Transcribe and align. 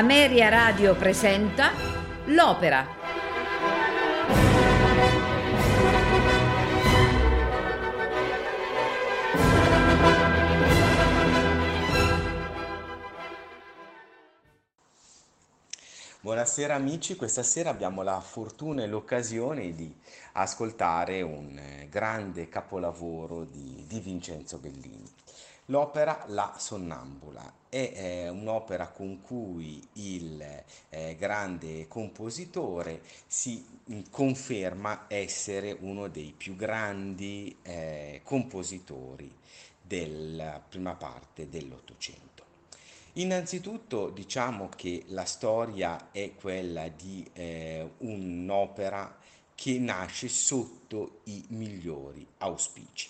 Ameria 0.00 0.48
Radio 0.48 0.94
presenta 0.94 1.72
L'Opera. 2.28 2.86
Buonasera 16.22 16.74
amici, 16.74 17.16
questa 17.16 17.42
sera 17.42 17.68
abbiamo 17.68 18.00
la 18.00 18.20
fortuna 18.20 18.82
e 18.82 18.86
l'occasione 18.86 19.74
di 19.74 19.94
ascoltare 20.32 21.20
un 21.20 21.58
eh, 21.58 21.88
grande 21.90 22.48
capolavoro 22.48 23.44
di, 23.44 23.84
di 23.86 24.00
Vincenzo 24.00 24.56
Bellini. 24.56 24.99
L'opera 25.70 26.24
La 26.26 26.56
Sonnambula 26.58 27.52
è 27.68 27.92
eh, 27.94 28.28
un'opera 28.28 28.88
con 28.88 29.20
cui 29.20 29.80
il 29.92 30.44
eh, 30.88 31.14
grande 31.14 31.86
compositore 31.86 33.02
si 33.28 33.64
mm, 33.88 34.00
conferma 34.10 35.04
essere 35.06 35.76
uno 35.78 36.08
dei 36.08 36.34
più 36.36 36.56
grandi 36.56 37.56
eh, 37.62 38.20
compositori 38.24 39.32
della 39.80 40.60
prima 40.68 40.94
parte 40.94 41.48
dell'Ottocento. 41.48 42.44
Innanzitutto 43.14 44.10
diciamo 44.10 44.68
che 44.74 45.04
la 45.06 45.24
storia 45.24 46.08
è 46.10 46.34
quella 46.34 46.88
di 46.88 47.24
eh, 47.32 47.88
un'opera 47.98 49.16
che 49.54 49.78
nasce 49.78 50.26
sotto 50.26 51.20
i 51.24 51.44
migliori 51.50 52.26
auspici, 52.38 53.08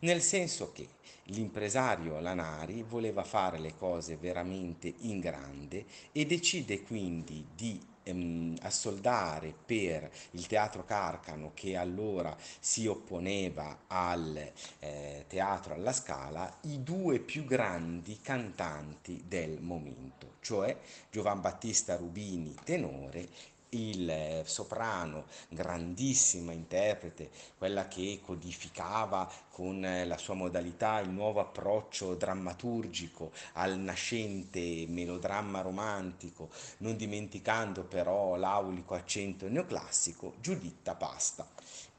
nel 0.00 0.22
senso 0.22 0.72
che 0.72 0.96
L'impresario 1.30 2.20
Lanari 2.20 2.82
voleva 2.82 3.22
fare 3.22 3.58
le 3.58 3.76
cose 3.76 4.16
veramente 4.16 4.94
in 5.00 5.20
grande 5.20 5.84
e 6.10 6.24
decide 6.24 6.82
quindi 6.82 7.44
di 7.54 7.78
ehm, 8.04 8.56
assoldare 8.62 9.54
per 9.66 10.10
il 10.32 10.46
teatro 10.46 10.84
Carcano 10.84 11.50
che 11.52 11.76
allora 11.76 12.34
si 12.58 12.86
opponeva 12.86 13.80
al 13.88 14.52
eh, 14.78 15.24
teatro 15.28 15.74
alla 15.74 15.92
Scala 15.92 16.58
i 16.62 16.82
due 16.82 17.18
più 17.18 17.44
grandi 17.44 18.20
cantanti 18.22 19.24
del 19.28 19.60
momento, 19.60 20.36
cioè 20.40 20.74
Giovan 21.10 21.42
Battista 21.42 21.96
Rubini 21.96 22.54
tenore 22.64 23.28
il 23.70 24.08
eh, 24.08 24.42
soprano, 24.46 25.26
grandissima 25.48 26.52
interprete, 26.52 27.30
quella 27.56 27.88
che 27.88 28.20
codificava 28.24 29.30
con 29.50 29.84
eh, 29.84 30.06
la 30.06 30.16
sua 30.16 30.34
modalità 30.34 31.00
il 31.00 31.10
nuovo 31.10 31.40
approccio 31.40 32.14
drammaturgico 32.14 33.32
al 33.54 33.78
nascente 33.78 34.86
melodramma 34.88 35.60
romantico, 35.60 36.48
non 36.78 36.96
dimenticando 36.96 37.84
però 37.84 38.36
l'aulico 38.36 38.94
accento 38.94 39.48
neoclassico, 39.48 40.34
Giuditta 40.40 40.94
Pasta. 40.94 41.46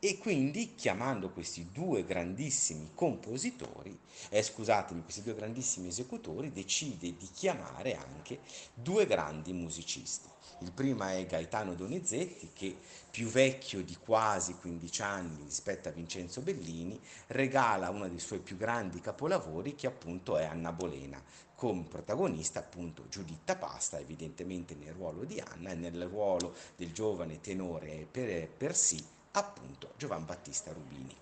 E 0.02 0.18
quindi 0.18 0.76
chiamando 0.76 1.30
questi 1.30 1.72
due 1.74 2.06
grandissimi 2.06 2.92
compositori, 2.96 4.00
eh, 4.30 4.42
scusatemi, 4.42 5.04
questi 5.04 5.24
due 5.24 5.36
grandissimi 5.36 5.90
esecutori, 5.90 6.54
decide 6.54 7.18
di 7.18 7.30
chiamare 7.34 7.96
anche 7.96 8.40
due 8.74 9.06
grandi 9.06 9.52
musicisti. 9.52 10.30
Il 10.62 10.72
primo 10.74 11.06
è 11.06 11.26
Gaetano 11.26 11.74
Donizetti 11.74 12.50
che 12.54 12.76
più 13.10 13.28
vecchio 13.28 13.82
di 13.82 13.96
quasi 13.96 14.56
15 14.56 15.02
anni 15.02 15.44
rispetto 15.44 15.88
a 15.88 15.94
Vincenzo 15.94 16.42
Bellini 16.42 17.00
regala 17.28 17.90
uno 17.90 18.10
dei 18.10 18.20
suoi 18.20 18.40
più 18.40 18.58
grandi 18.58 19.00
capolavori 19.00 19.76
che 19.76 19.88
appunto 19.88 20.36
è 20.36 20.44
Anna 20.44 20.74
Bolena 20.74 21.24
con 21.56 21.88
protagonista 21.88 22.60
appunto 22.60 23.08
Giuditta 23.08 23.56
Pasta 23.56 24.00
evidentemente 24.00 24.76
nel 24.76 24.94
ruolo 24.94 25.24
di 25.24 25.40
Anna 25.40 25.72
e 25.72 25.76
nel 25.76 26.06
ruolo 26.08 26.54
del 26.76 26.92
giovane 26.92 27.40
tenore 27.40 28.06
per, 28.12 28.50
per 28.50 28.76
sì 28.76 29.02
appunto 29.32 29.94
Giovan 29.96 30.26
Battista 30.26 30.74
Rubini. 30.74 31.16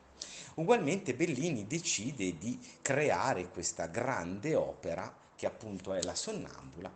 Ugualmente 0.56 1.14
Bellini 1.14 1.68
decide 1.68 2.40
di 2.40 2.60
creare 2.82 3.50
questa 3.50 3.86
grande 3.86 4.56
opera 4.56 5.16
che 5.36 5.46
appunto 5.46 5.94
è 5.94 6.02
La 6.02 6.16
Sonnambula 6.16 6.92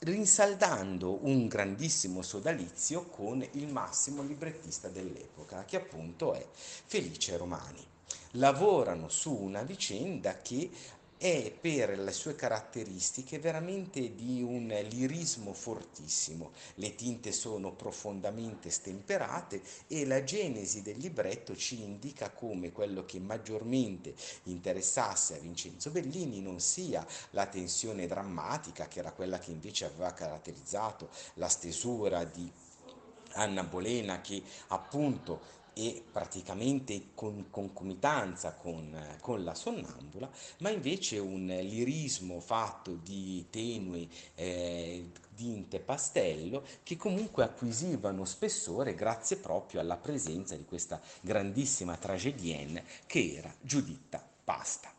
rinsaldando 0.00 1.24
un 1.26 1.46
grandissimo 1.46 2.22
sodalizio 2.22 3.04
con 3.04 3.46
il 3.52 3.68
massimo 3.68 4.22
librettista 4.22 4.88
dell'epoca, 4.88 5.64
che 5.64 5.76
appunto 5.76 6.34
è 6.34 6.46
Felice 6.52 7.36
Romani. 7.36 7.84
Lavorano 8.32 9.08
su 9.08 9.32
una 9.32 9.62
vicenda 9.62 10.40
che 10.42 10.70
è 11.18 11.50
per 11.58 11.98
le 11.98 12.12
sue 12.12 12.34
caratteristiche 12.34 13.38
veramente 13.38 14.14
di 14.14 14.42
un 14.42 14.66
lirismo 14.88 15.54
fortissimo. 15.54 16.52
Le 16.74 16.94
tinte 16.94 17.32
sono 17.32 17.72
profondamente 17.72 18.70
stemperate 18.70 19.62
e 19.86 20.04
la 20.04 20.22
genesi 20.24 20.82
del 20.82 20.98
libretto 20.98 21.56
ci 21.56 21.82
indica 21.82 22.30
come 22.30 22.72
quello 22.72 23.04
che 23.04 23.18
maggiormente 23.18 24.14
interessasse 24.44 25.36
a 25.36 25.40
Vincenzo 25.40 25.90
Bellini 25.90 26.40
non 26.40 26.60
sia 26.60 27.06
la 27.30 27.46
tensione 27.46 28.06
drammatica, 28.06 28.88
che 28.88 28.98
era 28.98 29.12
quella 29.12 29.38
che 29.38 29.50
invece 29.50 29.86
aveva 29.86 30.12
caratterizzato 30.12 31.08
la 31.34 31.48
stesura 31.48 32.24
di 32.24 32.50
Anna 33.32 33.64
Bolena, 33.64 34.20
che 34.20 34.42
appunto 34.68 35.40
e 35.78 36.02
praticamente 36.10 37.08
con 37.12 37.50
concomitanza 37.50 38.54
con, 38.54 38.98
con, 39.20 39.44
la 39.44 39.54
sonnambula, 39.54 40.30
ma 40.60 40.70
invece 40.70 41.18
un 41.18 41.44
lirismo 41.44 42.40
fatto 42.40 42.94
di 42.94 43.44
tenue 43.50 44.08
eh, 44.36 45.10
pastello 45.84 46.64
che 46.82 46.96
comunque 46.96 47.44
acquisivano 47.44 48.24
spessore 48.24 48.94
grazie 48.94 49.36
proprio 49.36 49.80
alla 49.80 49.98
presenza 49.98 50.56
di 50.56 50.64
questa 50.64 50.98
grandissima 51.20 51.94
tragedienne 51.98 52.82
che 53.04 53.34
era 53.36 53.54
Giuditta 53.60 54.26
Pasta. 54.44 54.95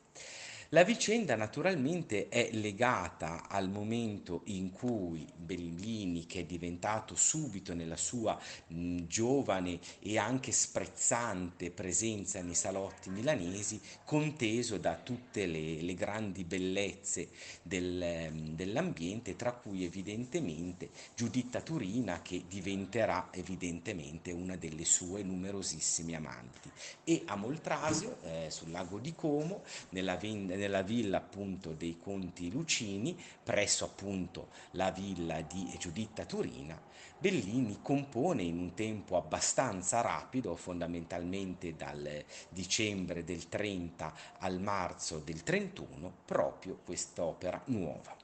La 0.72 0.84
vicenda 0.84 1.38
naturalmente 1.38 2.28
è 2.28 2.50
legata 2.52 3.48
al 3.48 3.70
momento 3.70 4.42
in 4.46 4.72
cui 4.72 5.26
Bellini, 5.34 6.26
che 6.26 6.42
è 6.42 6.44
diventato 6.44 7.16
subito 7.16 7.74
nella 7.74 7.96
sua 7.96 8.38
mh, 8.68 9.06
giovane 9.06 9.80
e 10.00 10.18
anche 10.18 10.52
sprezzante 10.52 11.72
presenza 11.72 12.42
nei 12.42 12.54
salotti 12.54 13.10
milanesi, 13.10 13.80
conteso 14.04 14.78
da 14.78 14.96
tutte 14.96 15.46
le, 15.46 15.82
le 15.82 15.94
grandi 15.94 16.44
bellezze 16.44 17.30
del, 17.62 18.52
dell'ambiente, 18.54 19.38
tra 19.38 19.54
cui 19.54 19.86
evidentemente 19.86 20.90
Giuditta 21.16 21.62
Turina, 21.62 22.22
che 22.22 22.44
diventerà 22.46 23.30
evidentemente 23.32 24.34
una 24.34 24.58
delle 24.58 24.84
sue 24.84 25.24
numerosissime 25.24 26.18
amanti. 26.18 26.70
E 27.06 27.22
a 27.26 27.38
Moltrasio, 27.38 28.18
eh, 28.24 28.48
sul 28.50 28.72
lago 28.72 29.00
di 29.00 29.16
Como, 29.16 29.64
nella, 29.92 30.18
nella 30.58 30.82
villa 30.82 31.18
appunto 31.18 31.72
dei 31.72 31.98
Conti 31.98 32.52
Lucini, 32.52 33.18
presso 33.44 33.86
appunto 33.86 34.50
la 34.72 34.92
villa 34.92 35.42
di 35.42 35.74
Giuditta 35.80 36.26
Turina, 36.26 36.80
Bellini 37.20 37.80
compone 37.82 38.44
in 38.44 38.60
un 38.60 38.76
tempo 38.76 39.18
abbastanza 39.18 40.02
rapido, 40.02 40.56
fondamentalmente 40.56 41.76
dal 41.76 42.24
dicembre 42.50 43.24
del 43.24 43.50
30 43.50 44.14
al 44.38 44.60
marzo 44.62 45.18
del 45.18 45.42
31, 45.42 46.14
proprio 46.26 46.78
quest'opera 46.86 47.60
nuova. 47.66 48.16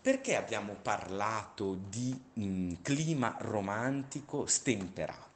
Perché 0.00 0.34
abbiamo 0.34 0.74
parlato 0.74 1.78
di 1.88 2.20
mh, 2.32 2.82
clima 2.82 3.36
romantico 3.38 4.46
stemperato? 4.46 5.33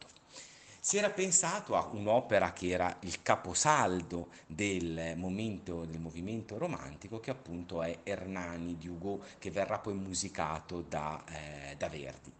Si 0.89 0.97
era 0.97 1.11
pensato 1.11 1.77
a 1.77 1.87
un'opera 1.93 2.55
che 2.55 2.69
era 2.69 2.97
il 3.01 3.21
caposaldo 3.21 4.29
del, 4.47 5.13
momento, 5.17 5.85
del 5.85 6.01
movimento 6.01 6.57
romantico, 6.57 7.21
che 7.21 7.31
appunto 7.31 7.83
è 7.83 7.99
Hernani 8.05 8.79
di 8.79 8.89
Hugo, 8.89 9.23
che 9.39 9.51
verrà 9.51 9.81
poi 9.81 9.93
musicato 9.93 10.81
da, 10.81 11.23
eh, 11.27 11.77
da 11.77 11.91
Verdi. 11.91 12.33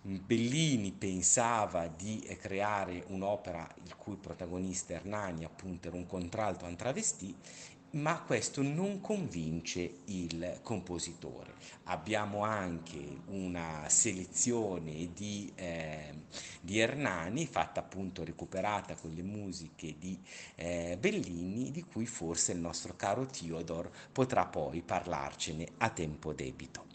Bellini 0.00 0.90
pensava 0.90 1.86
di 1.86 2.18
creare 2.40 3.04
un'opera 3.06 3.72
il 3.84 3.94
cui 3.94 4.16
protagonista 4.16 4.94
Hernani 4.94 5.44
appunto 5.44 5.86
era 5.86 5.96
un 5.96 6.06
contralto 6.08 6.64
a 6.64 6.68
un 6.68 6.74
travestì 6.74 7.32
ma 7.92 8.20
questo 8.22 8.62
non 8.62 9.00
convince 9.00 9.98
il 10.06 10.60
compositore. 10.62 11.54
Abbiamo 11.84 12.44
anche 12.44 13.20
una 13.26 13.84
selezione 13.88 15.12
di, 15.12 15.52
eh, 15.54 16.14
di 16.60 16.78
Hernani, 16.78 17.46
fatta 17.46 17.80
appunto 17.80 18.24
recuperata 18.24 18.94
con 18.94 19.12
le 19.12 19.22
musiche 19.22 19.96
di 19.98 20.18
eh, 20.54 20.96
Bellini, 20.98 21.70
di 21.70 21.82
cui 21.84 22.06
forse 22.06 22.52
il 22.52 22.58
nostro 22.58 22.94
caro 22.96 23.26
Theodor 23.26 23.90
potrà 24.10 24.46
poi 24.46 24.80
parlarcene 24.82 25.66
a 25.78 25.90
tempo 25.90 26.32
debito. 26.32 26.91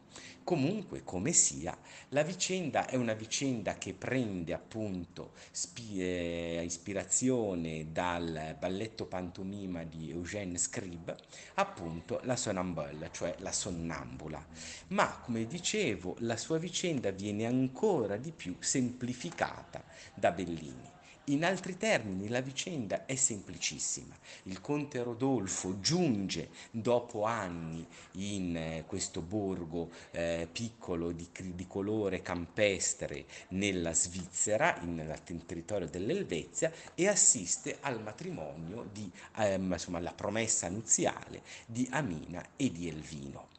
Comunque, 0.48 1.04
come 1.04 1.34
sia, 1.34 1.78
la 2.12 2.24
vicenda 2.24 2.88
è 2.88 2.96
una 2.96 3.12
vicenda 3.12 3.78
che 3.78 3.94
prende 3.94 4.54
appunto 4.54 5.34
spi- 5.52 6.02
eh, 6.02 6.62
ispirazione 6.64 7.92
dal 7.92 8.56
balletto 8.58 9.08
pantomima 9.08 9.84
di 9.84 10.10
Eugène 10.10 10.58
Scribe, 10.58 11.18
appunto 11.56 12.22
la 12.24 12.38
Sonnambule, 12.38 13.10
cioè 13.12 13.36
la 13.40 13.52
sonnambula. 13.52 14.42
Ma, 14.88 15.20
come 15.22 15.46
dicevo, 15.48 16.16
la 16.20 16.38
sua 16.38 16.58
vicenda 16.58 17.12
viene 17.12 17.46
ancora 17.46 18.16
di 18.16 18.32
più 18.32 18.56
semplificata 18.58 19.84
da 20.14 20.32
Bellini. 20.32 20.96
In 21.30 21.44
altri 21.44 21.76
termini, 21.76 22.30
la 22.30 22.40
vicenda 22.40 23.06
è 23.06 23.16
semplicissima. 23.16 24.16
Il 24.44 24.62
conte 24.62 25.04
Rodolfo 25.04 25.82
giunge 25.82 26.48
dopo 26.72 27.26
anni 27.26 27.86
in 28.14 28.56
eh, 28.56 28.84
questo 28.88 29.22
borgo 29.22 29.90
eh, 30.12 30.48
piccolo 30.50 31.12
di, 31.12 31.28
di, 31.54 31.68
colore 31.68 32.22
campestre 32.22 33.26
nella 33.50 33.94
Svizzera, 33.94 34.80
in, 34.84 34.96
nel 34.96 35.46
territorio 35.46 35.90
dell'Elvezia, 35.90 36.72
e 36.96 37.10
assiste 37.10 37.80
al 37.82 38.02
matrimonio, 38.02 38.88
di, 38.94 39.12
ehm, 39.36 39.74
insomma, 39.74 39.98
alla 39.98 40.14
promessa 40.14 40.70
nuziale 40.70 41.42
di 41.66 41.86
Amina 41.92 42.42
e 42.56 42.72
di 42.72 42.88
Elvino. 42.88 43.57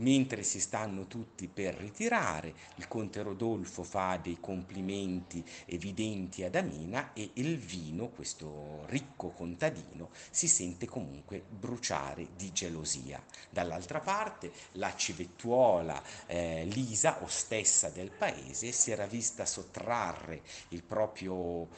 Mentre 0.00 0.42
si 0.42 0.60
stanno 0.60 1.06
tutti 1.06 1.46
per 1.46 1.74
ritirare, 1.74 2.54
il 2.76 2.88
conte 2.88 3.20
Rodolfo 3.20 3.82
fa 3.82 4.16
dei 4.16 4.38
complimenti 4.40 5.44
evidenti 5.66 6.42
ad 6.42 6.54
Amina 6.54 7.12
e 7.12 7.32
Elvino, 7.34 8.08
questo 8.08 8.84
ricco 8.86 9.28
contadino, 9.28 10.08
si 10.30 10.48
sente 10.48 10.86
comunque 10.86 11.42
bruciare 11.46 12.28
di 12.34 12.50
gelosia. 12.50 13.22
Dall'altra 13.50 14.00
parte, 14.00 14.50
la 14.72 14.94
civettuola 14.94 16.02
eh, 16.26 16.64
Lisa, 16.64 17.22
ostessa 17.22 17.90
del 17.90 18.10
paese, 18.10 18.72
si 18.72 18.90
era 18.90 19.04
vista 19.04 19.44
sottrarre 19.44 20.40
il 20.68 20.82
proprio 20.82 21.68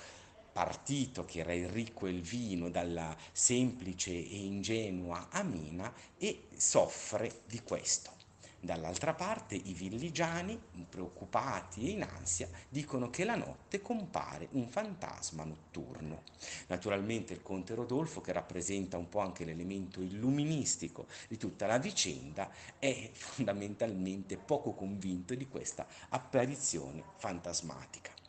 partito 0.53 1.25
che 1.25 1.41
era 1.41 1.55
il 1.55 1.69
ricco 1.69 2.07
Elvino 2.07 2.69
dalla 2.69 3.17
semplice 3.33 4.11
e 4.11 4.45
ingenua 4.45 5.29
Amina 5.31 5.93
e 6.19 6.49
soffre 6.57 7.43
di 7.47 7.63
questo. 7.63 8.21
Dall'altra 8.65 9.13
parte 9.13 9.57
i 9.57 9.73
villigiani, 9.73 10.57
preoccupati 10.89 11.89
e 11.89 11.91
in 11.91 12.03
ansia, 12.05 12.49
dicono 12.69 13.11
che 13.11 13.25
la 13.25 13.35
notte 13.35 13.83
compare 13.83 14.47
un 14.53 14.69
fantasma 14.69 15.43
notturno. 15.43 16.23
Naturalmente 16.69 17.33
il 17.33 17.43
conte 17.43 17.75
Rodolfo, 17.75 18.21
che 18.21 18.31
rappresenta 18.31 18.99
un 18.99 19.09
po' 19.09 19.19
anche 19.19 19.45
l'elemento 19.45 20.01
illuministico 20.01 21.09
di 21.27 21.39
tutta 21.39 21.67
la 21.67 21.79
vicenda, 21.79 22.49
è 22.79 23.11
fondamentalmente 23.13 24.37
poco 24.37 24.75
convinto 24.75 25.35
di 25.35 25.49
questa 25.49 25.85
apparizione 26.11 27.03
fantasmatica. 27.17 28.22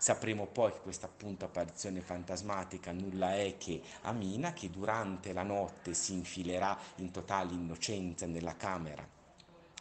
Sapremo 0.00 0.46
poi 0.46 0.70
che 0.70 0.78
questa 0.78 1.06
appunto 1.06 1.44
apparizione 1.44 2.00
fantasmatica 2.00 2.92
nulla 2.92 3.34
è 3.34 3.56
che 3.58 3.82
Amina 4.02 4.52
che 4.52 4.70
durante 4.70 5.32
la 5.32 5.42
notte 5.42 5.92
si 5.92 6.12
infilerà 6.12 6.78
in 6.98 7.10
totale 7.10 7.52
innocenza 7.52 8.24
nella 8.24 8.54
camera 8.54 9.04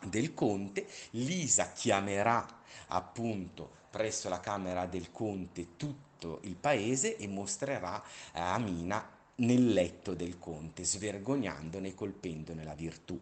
del 0.03 0.33
conte, 0.33 0.87
Lisa 1.11 1.71
chiamerà 1.71 2.45
appunto 2.87 3.69
presso 3.91 4.27
la 4.27 4.39
camera 4.39 4.87
del 4.87 5.11
conte 5.11 5.75
tutto 5.77 6.39
il 6.43 6.55
paese 6.55 7.15
e 7.15 7.27
mostrerà 7.27 8.01
Amina 8.33 9.07
nel 9.35 9.67
letto 9.67 10.15
del 10.15 10.39
conte, 10.39 10.83
svergognandone 10.83 11.89
e 11.89 11.93
colpendone 11.93 12.63
la 12.63 12.73
virtù. 12.73 13.21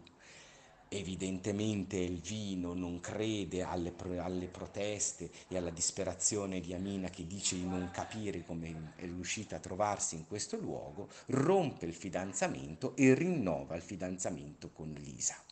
Evidentemente 0.88 2.04
Elvino 2.04 2.72
non 2.72 3.00
crede 3.00 3.62
alle, 3.62 3.92
alle, 4.18 4.46
proteste 4.46 5.30
e 5.48 5.56
alla 5.56 5.70
disperazione 5.70 6.60
di 6.60 6.74
Amina 6.74 7.10
che 7.10 7.26
dice 7.26 7.56
di 7.56 7.66
non 7.66 7.90
capire 7.92 8.44
come 8.44 8.92
è 8.94 9.02
riuscita 9.02 9.56
a 9.56 9.60
trovarsi 9.60 10.14
in 10.14 10.26
questo 10.28 10.56
luogo, 10.56 11.08
rompe 11.26 11.86
il 11.86 11.94
fidanzamento 11.94 12.94
e 12.94 13.14
rinnova 13.14 13.74
il 13.74 13.82
fidanzamento 13.82 14.70
con 14.70 14.92
Lisa. 14.92 15.45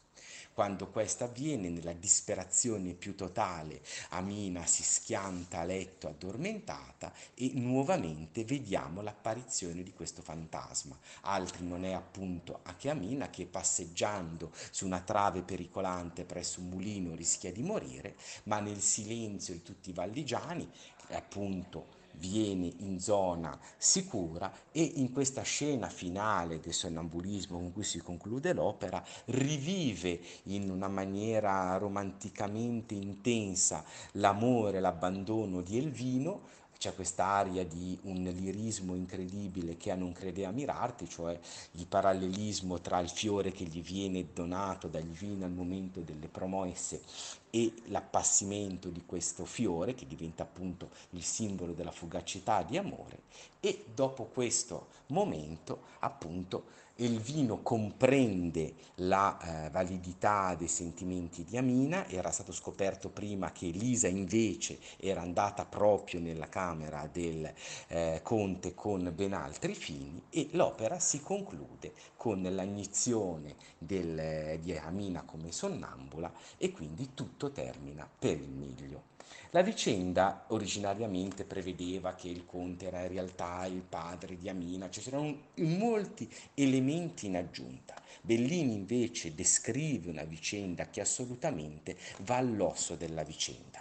Quando 0.55 0.87
questo 0.87 1.25
avviene, 1.25 1.69
nella 1.69 1.95
disperazione 1.95 2.95
più 2.95 3.17
totale, 3.17 3.83
Amina 4.11 4.65
si 4.67 4.85
schianta 4.85 5.59
a 5.59 5.65
letto 5.65 6.07
addormentata 6.07 7.13
e 7.35 7.51
nuovamente 7.55 8.45
vediamo 8.45 9.03
l'apparizione 9.03 9.83
di 9.83 9.93
questo 9.93 10.23
fantasma. 10.23 10.97
Altri 11.23 11.67
non 11.67 11.85
è 11.85 11.93
appunto 11.93 12.61
che 12.79 12.89
Amina 12.89 13.31
che 13.31 13.47
passeggiando 13.47 14.53
su 14.71 14.87
una 14.87 15.01
trave 15.01 15.43
pericolante 15.43 16.25
presso 16.25 16.61
un 16.61 16.69
mulino 16.69 17.17
rischia 17.17 17.51
di 17.51 17.63
morire, 17.63 18.15
ma 18.45 18.61
nel 18.61 18.81
silenzio 18.81 19.55
di 19.55 19.63
tutti 19.63 19.91
i 19.91 19.93
valligiani, 19.93 20.71
appunto 21.09 21.94
viene 22.17 22.73
in 22.79 23.01
zona 23.01 23.59
sicura 23.77 24.53
e 24.71 24.83
in 24.97 25.13
questa 25.13 25.43
scena 25.43 25.89
finale 25.89 26.61
del 26.61 26.73
sonnambulismo 26.73 27.59
con 27.59 27.73
cui 27.73 27.85
si 27.85 27.99
conclude 28.01 28.53
l'opera 28.53 29.05
rivive 29.27 30.21
in 30.45 30.71
una 30.71 30.89
maniera 30.89 31.77
romanticamente 31.77 32.95
intensa 32.95 33.85
l'amore, 34.13 34.81
l'abbandono 34.81 35.61
di 35.61 35.79
Elvino 35.79 36.63
c'è 36.79 36.95
quest'aria 36.95 37.65
di 37.65 37.99
un 38.03 38.23
lirismo 38.23 38.95
incredibile 38.95 39.77
che 39.77 39.91
a 39.91 39.95
non 39.95 40.13
crede 40.13 40.45
a 40.45 40.51
mirarti, 40.51 41.09
cioè 41.09 41.39
il 41.73 41.87
parallelismo 41.87 42.81
tra 42.81 43.01
il 43.01 43.09
fiore 43.09 43.53
che 43.53 43.65
gli 43.65 43.83
viene 43.83 44.27
donato 44.33 44.89
dagli 44.89 45.17
vini 45.17 45.45
al 45.45 45.53
momento 45.53 46.01
delle 46.01 46.29
promesse 46.29 47.03
e 47.51 47.73
l'appassimento 47.87 48.89
di 48.89 49.05
questo 49.07 49.45
fiore 49.45 49.95
che 49.95 50.07
diventa 50.07 50.43
appunto 50.43 50.91
il 51.11 51.23
simbolo 51.23 51.73
della 51.73 51.93
fugacità 51.93 52.63
di 52.63 52.77
amore 52.77 53.23
e 53.61 53.85
dopo 53.95 54.25
questo 54.25 54.89
momento 55.07 55.83
appunto 56.01 56.65
Elvino 56.97 57.61
comprende 57.61 58.75
la 58.99 59.67
eh, 59.67 59.71
validità 59.71 60.55
dei 60.55 60.69
sentimenti 60.69 61.43
di 61.43 61.57
Amina, 61.57 62.07
era 62.07 62.31
stato 62.31 62.53
scoperto 62.53 63.09
prima 63.09 63.51
che 63.51 63.67
Elisa 63.67 64.07
invece 64.07 64.79
era 64.99 65.21
andata 65.21 65.65
proprio 65.65 66.21
nella 66.21 66.49
camera 66.49 67.09
del 67.11 67.53
eh, 67.89 68.21
conte 68.23 68.75
con 68.75 69.11
ben 69.13 69.33
altri 69.33 69.75
fini 69.75 70.23
e 70.31 70.51
l'opera 70.53 71.01
si 71.01 71.21
conclude 71.21 71.93
con 72.17 72.41
l'agnizione 72.43 73.57
del, 73.77 74.61
di 74.61 74.77
Amina 74.77 75.23
come 75.25 75.51
sonnambula 75.51 76.33
e 76.57 76.71
quindi 76.71 77.11
tutto 77.13 77.51
termina 77.51 78.09
per 78.17 78.39
il 78.39 78.51
meglio. 78.51 79.14
La 79.55 79.63
vicenda 79.63 80.47
originariamente 80.49 81.45
prevedeva 81.45 82.17
che 82.17 82.27
il 82.27 82.45
conte 82.45 82.87
era 82.87 83.03
in 83.03 83.09
realtà 83.09 83.65
il 83.67 83.83
padre 83.83 84.37
di 84.37 84.49
Amina, 84.49 84.91
ci 84.91 85.01
c'erano 85.01 85.43
molti 85.59 86.29
elementi 86.55 87.27
in 87.27 87.37
aggiunta. 87.37 87.95
Bellini 88.21 88.75
invece 88.75 89.33
descrive 89.33 90.11
una 90.11 90.25
vicenda 90.25 90.91
che 90.91 91.01
assolutamente 91.01 91.97
va 92.23 92.39
all'osso 92.39 92.97
della 92.97 93.23
vicenda. 93.23 93.81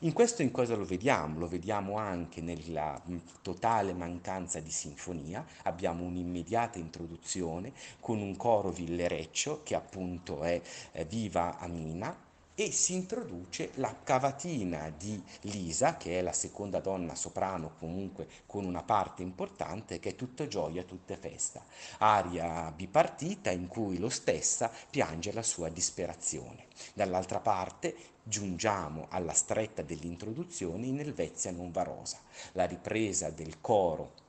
In 0.00 0.14
questo 0.14 0.40
in 0.40 0.50
cosa 0.50 0.74
lo 0.74 0.86
vediamo? 0.86 1.38
Lo 1.38 1.48
vediamo 1.48 1.98
anche 1.98 2.40
nella 2.40 2.98
totale 3.42 3.92
mancanza 3.92 4.58
di 4.60 4.70
sinfonia, 4.70 5.44
abbiamo 5.64 6.04
un'immediata 6.04 6.78
introduzione 6.78 7.74
con 8.00 8.22
un 8.22 8.34
coro 8.36 8.70
villereccio 8.70 9.60
che 9.64 9.74
appunto 9.74 10.42
è 10.44 10.58
eh, 10.92 11.04
Viva 11.04 11.58
Amina, 11.58 12.32
e 12.56 12.70
si 12.70 12.94
introduce 12.94 13.70
la 13.74 13.94
cavatina 14.02 14.92
di 14.96 15.20
Lisa, 15.42 15.96
che 15.96 16.18
è 16.18 16.22
la 16.22 16.32
seconda 16.32 16.78
donna 16.78 17.16
soprano 17.16 17.72
comunque 17.78 18.28
con 18.46 18.64
una 18.64 18.82
parte 18.82 19.22
importante, 19.22 19.98
che 19.98 20.10
è 20.10 20.14
tutta 20.14 20.46
gioia, 20.46 20.84
tutta 20.84 21.16
festa. 21.16 21.64
Aria 21.98 22.70
bipartita 22.70 23.50
in 23.50 23.66
cui 23.66 23.98
lo 23.98 24.08
stessa 24.08 24.70
piange 24.88 25.32
la 25.32 25.42
sua 25.42 25.68
disperazione. 25.68 26.66
Dall'altra 26.92 27.40
parte 27.40 27.96
giungiamo 28.22 29.06
alla 29.10 29.32
stretta 29.32 29.82
dell'introduzione 29.82 30.86
in 30.86 31.00
Elvezia 31.00 31.50
non 31.50 31.72
varosa, 31.72 32.20
la 32.52 32.64
ripresa 32.64 33.30
del 33.30 33.60
coro 33.60 34.22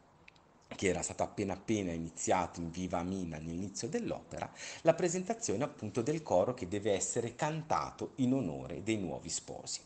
che 0.68 0.88
era 0.88 1.02
stato 1.02 1.24
appena 1.24 1.54
appena 1.54 1.92
iniziato 1.92 2.60
in 2.60 2.72
Viva 2.72 3.00
Amina 3.00 3.38
all'inizio 3.38 3.88
dell'opera, 3.88 4.52
la 4.82 4.94
presentazione 4.94 5.64
appunto 5.64 6.02
del 6.02 6.22
coro 6.24 6.54
che 6.54 6.68
deve 6.68 6.94
essere 6.94 7.36
cantato 7.36 8.12
in 8.16 8.34
onore 8.34 8.84
dei 8.84 8.98
nuovi 8.98 9.30
sposi. 9.30 9.82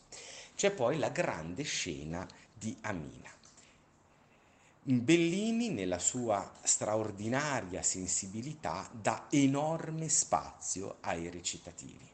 C'è 0.54 0.70
poi 0.70 0.98
la 0.98 1.10
grande 1.10 1.62
scena 1.62 2.26
di 2.52 2.76
Amina. 2.82 3.30
Bellini, 4.82 5.68
nella 5.68 5.98
sua 5.98 6.52
straordinaria 6.62 7.82
sensibilità, 7.82 8.88
dà 8.92 9.26
enorme 9.30 10.08
spazio 10.08 10.96
ai 11.00 11.28
recitativi. 11.28 12.08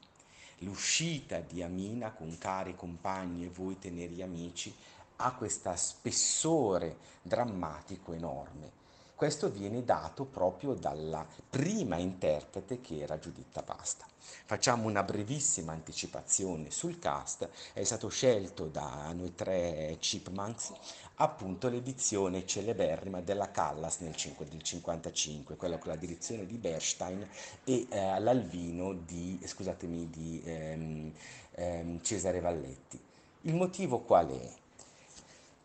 L'uscita 0.61 1.41
di 1.41 1.63
Amina 1.63 2.11
con 2.11 2.37
cari 2.39 2.75
compagni 2.75 3.45
e 3.45 3.51
voi 3.51 3.79
teneri 3.79 4.21
amici 4.21 4.75
ha 5.17 5.33
questo 5.35 5.73
spessore 5.75 6.97
drammatico 7.23 8.13
enorme. 8.13 8.85
Questo 9.15 9.51
viene 9.51 9.83
dato 9.83 10.25
proprio 10.27 10.75
dalla 10.75 11.27
prima 11.49 11.97
interprete 11.97 12.83
che 12.83 12.99
era 12.99 13.19
Giuditta 13.19 13.63
Pasta. 13.63 14.05
Facciamo 14.45 14.89
una 14.89 15.03
brevissima 15.03 15.73
anticipazione 15.73 16.71
sul 16.71 16.99
cast, 16.99 17.49
è 17.73 17.83
stato 17.83 18.09
scelto 18.09 18.67
da 18.67 19.11
noi 19.15 19.35
tre 19.35 19.97
Chipmunks 19.99 20.73
appunto 21.17 21.69
l'edizione 21.69 22.45
celeberrima 22.45 23.21
della 23.21 23.51
Callas 23.51 24.01
nel 24.01 24.15
5, 24.15 24.47
del 24.47 24.63
55, 24.63 25.57
quella 25.57 25.79
con 25.79 25.93
la 25.93 25.97
direzione 25.97 26.45
di 26.45 26.59
Bernstein 26.59 27.27
e 27.65 27.87
eh, 27.89 28.21
l'Alvino 28.21 28.93
di, 28.93 29.41
scusatemi, 29.43 30.11
di 30.11 30.43
ehm, 30.45 31.13
ehm, 31.53 32.03
Cesare 32.03 32.41
Valletti. 32.41 33.01
Il 33.43 33.55
motivo 33.55 34.01
qual 34.01 34.29
è? 34.29 34.66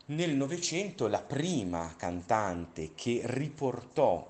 Nel 0.04 0.34
Novecento 0.34 1.06
la 1.06 1.22
prima 1.22 1.94
cantante 1.96 2.90
che 2.96 3.20
riportò 3.22 4.28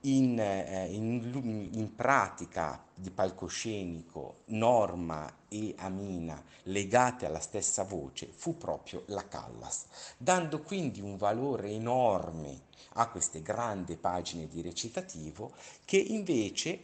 in, 0.00 0.36
eh, 0.36 0.88
in, 0.90 1.68
in, 1.72 1.94
pratica 1.94 2.84
di 2.92 3.10
palcoscenico 3.10 4.40
Norma 4.46 5.32
e 5.48 5.74
Amina 5.78 6.42
legate 6.64 7.24
alla 7.24 7.38
stessa 7.38 7.84
voce 7.84 8.28
fu 8.34 8.58
proprio 8.58 9.04
la 9.06 9.26
Callas, 9.28 9.84
dando 10.16 10.60
quindi 10.60 11.00
un 11.00 11.16
valore 11.16 11.70
enorme 11.70 12.62
a 12.94 13.08
queste 13.08 13.42
grandi 13.42 13.94
pagine 13.94 14.48
di 14.48 14.60
recitativo 14.60 15.52
che 15.84 15.98
invece 15.98 16.80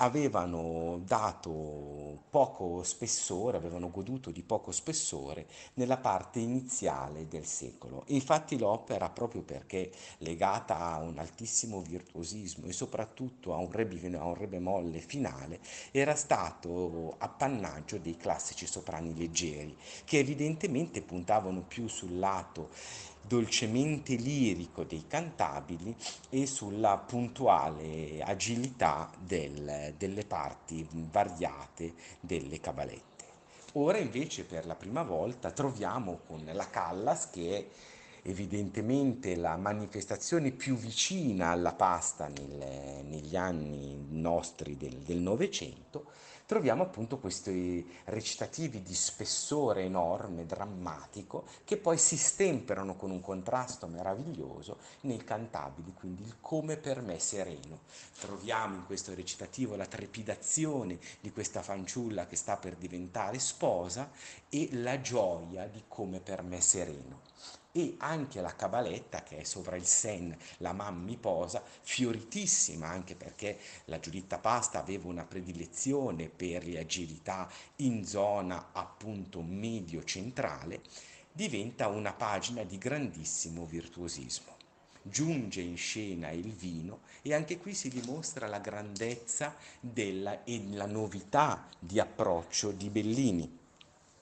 avevano 0.00 1.00
dato 1.04 2.22
poco 2.30 2.82
spessore, 2.82 3.58
avevano 3.58 3.90
goduto 3.90 4.30
di 4.30 4.42
poco 4.42 4.72
spessore 4.72 5.46
nella 5.74 5.98
parte 5.98 6.38
iniziale 6.38 7.28
del 7.28 7.44
secolo. 7.44 8.04
Infatti 8.06 8.58
l'opera, 8.58 9.10
proprio 9.10 9.42
perché 9.42 9.90
legata 10.18 10.78
a 10.78 10.98
un 10.98 11.18
altissimo 11.18 11.82
virtuosismo 11.82 12.66
e 12.66 12.72
soprattutto 12.72 13.52
a 13.52 13.58
un 13.58 13.70
re, 13.70 13.88
a 14.16 14.24
un 14.24 14.34
re 14.34 14.46
bemolle 14.46 15.00
finale, 15.00 15.60
era 15.90 16.14
stato 16.14 17.16
appannaggio 17.18 17.98
dei 17.98 18.16
classici 18.16 18.66
soprani 18.66 19.14
leggeri, 19.14 19.76
che 20.04 20.18
evidentemente 20.18 21.02
puntavano 21.02 21.60
più 21.60 21.88
sul 21.88 22.18
lato 22.18 22.70
dolcemente 23.30 24.16
lirico 24.16 24.82
dei 24.82 25.04
cantabili 25.06 25.94
e 26.30 26.46
sulla 26.46 26.96
puntuale 26.96 28.20
agilità 28.22 29.08
del, 29.16 29.94
delle 29.96 30.24
parti 30.24 30.84
variate 30.90 31.94
delle 32.18 32.58
cabalette. 32.58 33.24
Ora 33.74 33.98
invece 33.98 34.42
per 34.42 34.66
la 34.66 34.74
prima 34.74 35.04
volta 35.04 35.52
troviamo 35.52 36.22
con 36.26 36.42
la 36.44 36.68
Callas 36.68 37.30
che 37.30 37.56
è 37.56 38.28
evidentemente 38.28 39.36
la 39.36 39.56
manifestazione 39.56 40.50
più 40.50 40.74
vicina 40.74 41.50
alla 41.50 41.72
pasta 41.72 42.26
nel, 42.26 43.04
negli 43.04 43.36
anni 43.36 44.06
nostri 44.08 44.76
del 44.76 45.18
Novecento, 45.18 46.06
troviamo 46.50 46.82
appunto 46.82 47.18
questi 47.18 47.88
recitativi 48.06 48.82
di 48.82 48.92
spessore 48.92 49.84
enorme, 49.84 50.46
drammatico, 50.46 51.44
che 51.62 51.76
poi 51.76 51.96
si 51.96 52.16
stemperano 52.16 52.96
con 52.96 53.12
un 53.12 53.20
contrasto 53.20 53.86
meraviglioso 53.86 54.78
nei 55.02 55.22
cantabili, 55.22 55.94
quindi 55.94 56.22
il 56.22 56.38
come 56.40 56.76
per 56.76 57.02
me 57.02 57.20
sereno. 57.20 57.82
Troviamo 58.18 58.74
in 58.74 58.86
questo 58.86 59.14
recitativo 59.14 59.76
la 59.76 59.86
trepidazione 59.86 60.98
di 61.20 61.30
questa 61.30 61.62
fanciulla 61.62 62.26
che 62.26 62.34
sta 62.34 62.56
per 62.56 62.74
diventare 62.74 63.38
sposa 63.38 64.10
e 64.48 64.70
la 64.72 65.00
gioia 65.00 65.68
di 65.68 65.84
come 65.86 66.18
per 66.18 66.42
me 66.42 66.60
sereno 66.60 67.20
e 67.72 67.94
anche 67.98 68.40
la 68.40 68.54
cabaletta 68.54 69.22
che 69.22 69.38
è 69.38 69.44
sopra 69.44 69.76
il 69.76 69.86
sen, 69.86 70.36
la 70.58 70.72
mammi 70.72 71.16
posa, 71.16 71.62
fioritissima 71.82 72.88
anche 72.88 73.14
perché 73.14 73.58
la 73.86 74.00
Giuditta 74.00 74.38
Pasta 74.38 74.80
aveva 74.80 75.08
una 75.08 75.24
predilezione 75.24 76.28
per 76.28 76.66
le 76.66 76.80
agilità 76.80 77.48
in 77.76 78.04
zona 78.04 78.70
appunto 78.72 79.42
medio 79.42 80.02
centrale, 80.04 80.82
diventa 81.32 81.88
una 81.88 82.12
pagina 82.12 82.64
di 82.64 82.78
grandissimo 82.78 83.64
virtuosismo. 83.64 84.58
Giunge 85.02 85.62
in 85.62 85.78
scena 85.78 86.30
il 86.30 86.52
vino 86.52 87.00
e 87.22 87.32
anche 87.32 87.58
qui 87.58 87.72
si 87.72 87.88
dimostra 87.88 88.46
la 88.46 88.58
grandezza 88.58 89.56
della, 89.80 90.44
e 90.44 90.62
la 90.72 90.86
novità 90.86 91.66
di 91.78 91.98
approccio 91.98 92.70
di 92.72 92.90
Bellini 92.90 93.59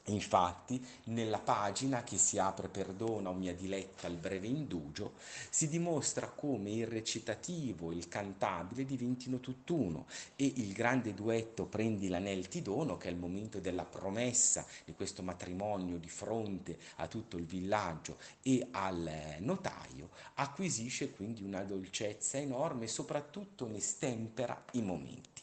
Infatti, 0.08 0.82
nella 1.04 1.38
pagina 1.38 2.02
che 2.02 2.16
si 2.16 2.38
apre 2.38 2.68
Perdona 2.68 3.28
o 3.28 3.34
mia 3.34 3.54
diletta 3.54 4.06
il 4.06 4.16
breve 4.16 4.46
indugio, 4.46 5.12
si 5.50 5.68
dimostra 5.68 6.28
come 6.28 6.70
il 6.70 6.86
recitativo 6.86 7.90
e 7.90 7.96
il 7.96 8.08
cantabile 8.08 8.84
diventino 8.84 9.38
tutt'uno 9.40 10.06
e 10.36 10.50
il 10.56 10.72
grande 10.72 11.12
duetto 11.12 11.66
Prendi 11.66 12.08
l'anel 12.08 12.48
ti 12.48 12.62
dono, 12.62 12.96
che 12.96 13.08
è 13.08 13.10
il 13.10 13.18
momento 13.18 13.60
della 13.60 13.84
promessa 13.84 14.64
di 14.84 14.94
questo 14.94 15.22
matrimonio 15.22 15.98
di 15.98 16.08
fronte 16.08 16.78
a 16.96 17.06
tutto 17.06 17.36
il 17.36 17.44
villaggio 17.44 18.16
e 18.42 18.66
al 18.70 19.36
notaio, 19.40 20.10
acquisisce 20.34 21.10
quindi 21.10 21.42
una 21.42 21.62
dolcezza 21.64 22.38
enorme 22.38 22.84
e 22.84 22.88
soprattutto 22.88 23.66
ne 23.66 23.80
stempera 23.80 24.64
i 24.72 24.82
momenti. 24.82 25.42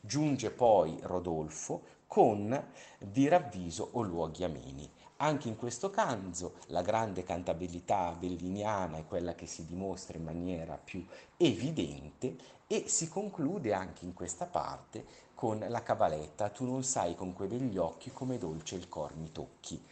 Giunge 0.00 0.50
poi 0.50 0.98
Rodolfo 1.02 2.00
con 2.12 2.62
vi 2.98 3.26
ravviso 3.26 3.88
o 3.92 4.02
luoghi 4.02 4.44
ameni. 4.44 4.86
Anche 5.16 5.48
in 5.48 5.56
questo 5.56 5.88
caso 5.88 6.56
la 6.66 6.82
grande 6.82 7.22
cantabilità 7.22 8.12
belliniana 8.12 8.98
è 8.98 9.06
quella 9.06 9.34
che 9.34 9.46
si 9.46 9.64
dimostra 9.64 10.18
in 10.18 10.24
maniera 10.24 10.76
più 10.76 11.02
evidente 11.38 12.36
e 12.66 12.84
si 12.86 13.08
conclude 13.08 13.72
anche 13.72 14.04
in 14.04 14.12
questa 14.12 14.44
parte 14.44 15.06
con 15.34 15.64
la 15.66 15.82
cavaletta 15.82 16.50
Tu 16.50 16.66
non 16.66 16.84
sai 16.84 17.14
con 17.14 17.32
quei 17.32 17.48
begli 17.48 17.78
occhi 17.78 18.10
come 18.10 18.36
dolce 18.36 18.74
il 18.74 18.90
cor 18.90 19.16
mi 19.16 19.32
tocchi. 19.32 19.82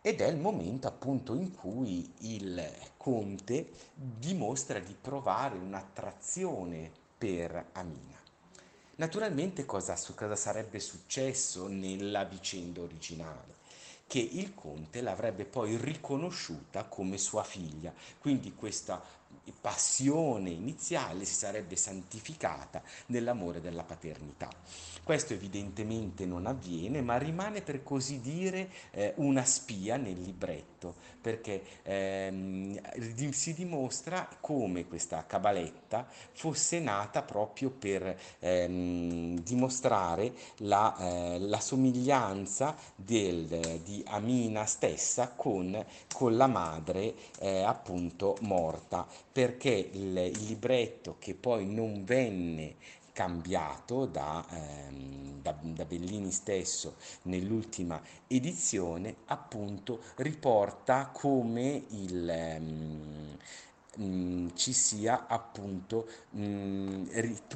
Ed 0.00 0.22
è 0.22 0.28
il 0.28 0.38
momento 0.38 0.88
appunto 0.88 1.34
in 1.34 1.54
cui 1.54 2.10
il 2.20 2.66
conte 2.96 3.70
dimostra 3.92 4.78
di 4.78 4.96
provare 4.98 5.58
un'attrazione 5.58 6.90
per 7.18 7.66
Amina. 7.72 8.15
Naturalmente 8.98 9.66
cosa, 9.66 9.94
cosa 10.14 10.36
sarebbe 10.36 10.80
successo 10.80 11.66
nella 11.66 12.24
vicenda 12.24 12.80
originale? 12.80 13.56
Che 14.06 14.18
il 14.18 14.54
conte 14.54 15.02
l'avrebbe 15.02 15.44
poi 15.44 15.76
riconosciuta 15.76 16.84
come 16.84 17.18
sua 17.18 17.42
figlia, 17.42 17.92
quindi 18.18 18.54
questa 18.54 19.02
passione 19.60 20.50
iniziale 20.50 21.24
si 21.24 21.34
sarebbe 21.34 21.76
santificata 21.76 22.82
nell'amore 23.06 23.60
della 23.60 23.82
paternità. 23.82 24.48
Questo 25.06 25.34
evidentemente 25.34 26.26
non 26.26 26.46
avviene, 26.46 27.00
ma 27.00 27.16
rimane 27.16 27.62
per 27.62 27.84
così 27.84 28.20
dire 28.20 28.68
eh, 28.90 29.12
una 29.18 29.44
spia 29.44 29.96
nel 29.96 30.20
libretto, 30.20 30.96
perché 31.20 31.62
ehm, 31.82 33.30
si 33.30 33.54
dimostra 33.54 34.28
come 34.40 34.86
questa 34.88 35.24
cabaletta 35.24 36.08
fosse 36.32 36.80
nata 36.80 37.22
proprio 37.22 37.70
per 37.70 38.18
ehm, 38.40 39.38
dimostrare 39.38 40.32
la, 40.56 40.96
eh, 40.98 41.38
la 41.38 41.60
somiglianza 41.60 42.76
del, 42.96 43.80
di 43.84 44.02
Amina 44.08 44.64
stessa 44.66 45.34
con, 45.36 45.84
con 46.12 46.36
la 46.36 46.48
madre 46.48 47.14
eh, 47.38 47.62
appunto 47.62 48.36
morta, 48.40 49.06
perché 49.36 49.90
il, 49.92 50.16
il 50.16 50.44
libretto 50.46 51.16
che 51.18 51.34
poi 51.34 51.66
non 51.66 52.04
venne 52.04 52.76
cambiato 53.12 54.06
da, 54.06 54.42
ehm, 54.50 55.42
da, 55.42 55.54
da, 55.60 55.84
Bellini 55.84 56.32
stesso 56.32 56.96
nell'ultima 57.24 58.00
edizione, 58.28 59.16
appunto 59.26 60.00
riporta 60.16 61.10
come 61.12 61.84
il, 61.90 62.26
ehm, 62.26 63.36
mh, 63.96 64.04
mm, 64.06 64.48
ci 64.54 64.72
sia 64.72 65.26
appunto 65.26 66.08
mh, 66.30 66.40
mm, 66.42 67.04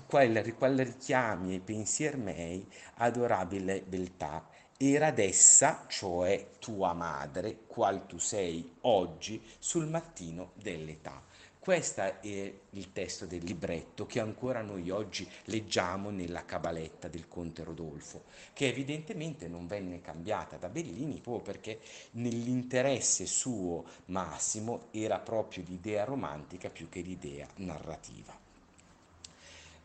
quel, 0.07 0.55
quel 0.59 0.85
richiami 0.85 1.55
ai 1.55 1.61
pensier 1.61 2.19
miei 2.19 2.69
adorabile 2.97 3.81
beltà 3.81 4.47
era 4.77 5.11
d'essa, 5.11 5.85
cioè 5.89 6.53
tua 6.59 6.93
madre, 6.95 7.61
qual 7.67 8.07
tu 8.07 8.19
sei 8.19 8.77
oggi 8.83 9.43
sul 9.59 9.87
mattino 9.87 10.53
dell'età. 10.55 11.29
Questo 11.61 12.01
è 12.01 12.55
il 12.71 12.93
testo 12.93 13.27
del 13.27 13.45
libretto 13.45 14.07
che 14.07 14.19
ancora 14.19 14.63
noi 14.63 14.89
oggi 14.89 15.29
leggiamo 15.45 16.09
nella 16.09 16.47
cabaletta 16.47 17.07
del 17.07 17.29
conte 17.29 17.65
Rodolfo, 17.65 18.23
che 18.55 18.67
evidentemente 18.67 19.47
non 19.47 19.67
venne 19.67 20.01
cambiata 20.01 20.57
da 20.57 20.71
Bellini 20.71 21.21
proprio 21.21 21.53
perché 21.53 21.81
nell'interesse 22.13 23.27
suo 23.27 23.85
massimo 24.07 24.87
era 24.91 25.19
proprio 25.19 25.63
l'idea 25.67 26.05
romantica 26.05 26.71
più 26.71 26.89
che 26.89 27.03
l'idea 27.03 27.47
narrativa. 27.57 28.35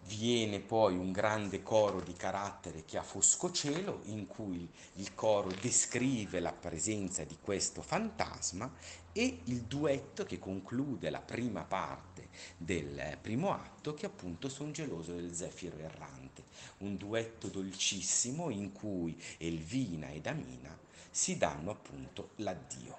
Viene 0.07 0.61
poi 0.61 0.95
un 0.95 1.11
grande 1.11 1.61
coro 1.61 1.99
di 1.99 2.13
carattere 2.13 2.85
che 2.85 2.97
ha 2.97 3.03
Fosco 3.03 3.51
Cielo, 3.51 3.99
in 4.05 4.27
cui 4.27 4.65
il 4.93 5.13
coro 5.13 5.49
descrive 5.59 6.39
la 6.39 6.53
presenza 6.53 7.25
di 7.25 7.37
questo 7.41 7.81
fantasma 7.81 8.71
e 9.17 9.39
il 9.45 9.61
duetto 9.61 10.25
che 10.25 10.39
conclude 10.39 11.09
la 11.09 11.21
prima 11.21 11.63
parte 11.63 12.27
del 12.57 13.17
primo 13.21 13.53
atto, 13.53 13.93
che 13.93 14.05
appunto 14.05 14.49
Sono 14.49 14.71
geloso 14.71 15.13
del 15.13 15.33
zefiro 15.33 15.77
errante. 15.77 16.43
Un 16.79 16.97
duetto 16.97 17.47
dolcissimo 17.47 18.49
in 18.49 18.73
cui 18.73 19.17
Elvina 19.37 20.09
ed 20.09 20.27
Amina 20.27 20.77
si 21.09 21.37
danno 21.37 21.71
appunto 21.71 22.31
l'addio. 22.37 22.97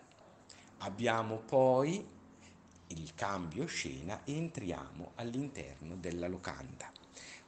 Abbiamo 0.79 1.37
poi 1.37 2.03
il 2.87 3.15
cambio 3.15 3.67
scena 3.67 4.25
e 4.25 4.35
entriamo 4.35 5.13
all'interno 5.17 5.97
della 5.97 6.29
locanda 6.29 6.91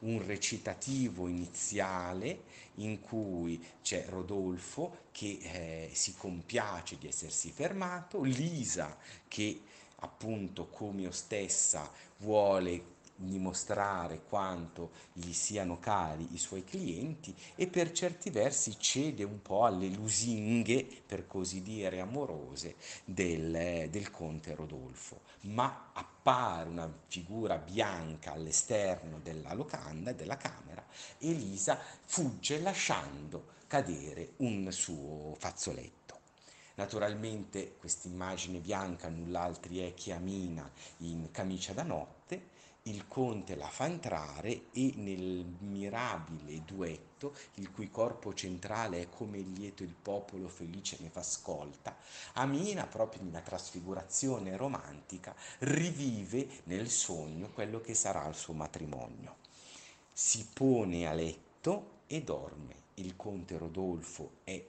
un 0.01 0.25
recitativo 0.25 1.27
iniziale 1.27 2.45
in 2.79 3.01
cui 3.01 3.65
c'è 3.83 4.07
Rodolfo 4.09 5.07
che 5.13 5.39
eh, 5.41 5.91
si 5.93 6.15
compiace 6.17 6.99
di 6.99 7.07
essersi 7.07 7.51
fermato, 7.51 8.23
Lisa 8.23 8.97
che 9.27 9.61
appunto 10.01 10.67
come 10.67 11.03
io 11.03 11.11
stessa 11.11 11.91
vuole 12.19 12.97
dimostrare 13.19 14.23
quanto 14.23 14.91
gli 15.13 15.33
siano 15.33 15.79
cari 15.79 16.35
i 16.35 16.39
suoi 16.39 16.63
clienti 16.65 17.35
e 17.57 17.67
per 17.67 17.91
certi 17.93 18.31
versi 18.31 18.79
cede 18.79 19.25
un 19.25 19.43
po' 19.43 19.65
alle 19.65 19.89
lusinghe, 19.89 20.87
per 21.05 21.27
così 21.27 21.63
dire, 21.63 22.01
amorose 22.01 22.77
del, 23.05 23.89
del 23.91 24.11
conte 24.11 24.55
Rodolfo, 24.55 25.23
ma 25.43 25.91
appare 25.93 26.69
una 26.69 26.91
figura 27.09 27.59
bianca 27.59 28.33
all'esterno 28.33 29.19
della 29.21 29.53
locanda, 29.55 30.13
della 30.13 30.37
camera, 30.37 30.85
e 31.19 31.31
Elisa 31.31 31.79
fugge 32.05 32.61
lasciando 32.61 33.57
cadere 33.67 34.35
un 34.37 34.71
suo 34.71 35.35
fazzoletto. 35.39 35.97
Naturalmente 36.77 37.75
questa 37.77 38.07
immagine 38.07 38.61
bianca 38.61 39.09
null'altri 39.09 39.79
è 39.79 39.95
che 39.95 40.13
Amina 40.13 40.71
in 40.99 41.29
camicia 41.33 41.73
da 41.73 41.83
notte 41.83 42.18
il 42.85 43.07
conte 43.07 43.55
la 43.55 43.69
fa 43.69 43.85
entrare 43.85 44.71
e 44.73 44.93
nel 44.97 45.45
mirabile 45.61 46.65
duetto, 46.65 47.35
il 47.55 47.71
cui 47.71 47.91
corpo 47.91 48.33
centrale 48.33 49.03
è 49.03 49.09
come 49.11 49.39
lieto 49.39 49.83
il 49.83 49.95
popolo 49.95 50.49
felice 50.49 50.97
ne 51.01 51.11
fa 51.11 51.21
ascolta, 51.21 51.97
Amina, 52.35 52.87
proprio 52.87 53.23
in 53.23 53.29
una 53.29 53.41
trasfigurazione 53.41 54.57
romantica, 54.57 55.35
rivive 55.61 56.47
nel 56.65 56.89
sogno 56.89 57.51
quello 57.51 57.81
che 57.81 57.95
sarà 57.95 58.27
il 58.27 58.35
suo 58.35 58.55
matrimonio. 58.55 59.37
Si 60.13 60.49
pone 60.53 61.07
a 61.07 61.13
letto 61.13 62.03
e 62.07 62.23
dorme. 62.23 62.87
Il 62.95 63.15
conte 63.15 63.57
Rodolfo 63.57 64.39
è 64.43 64.61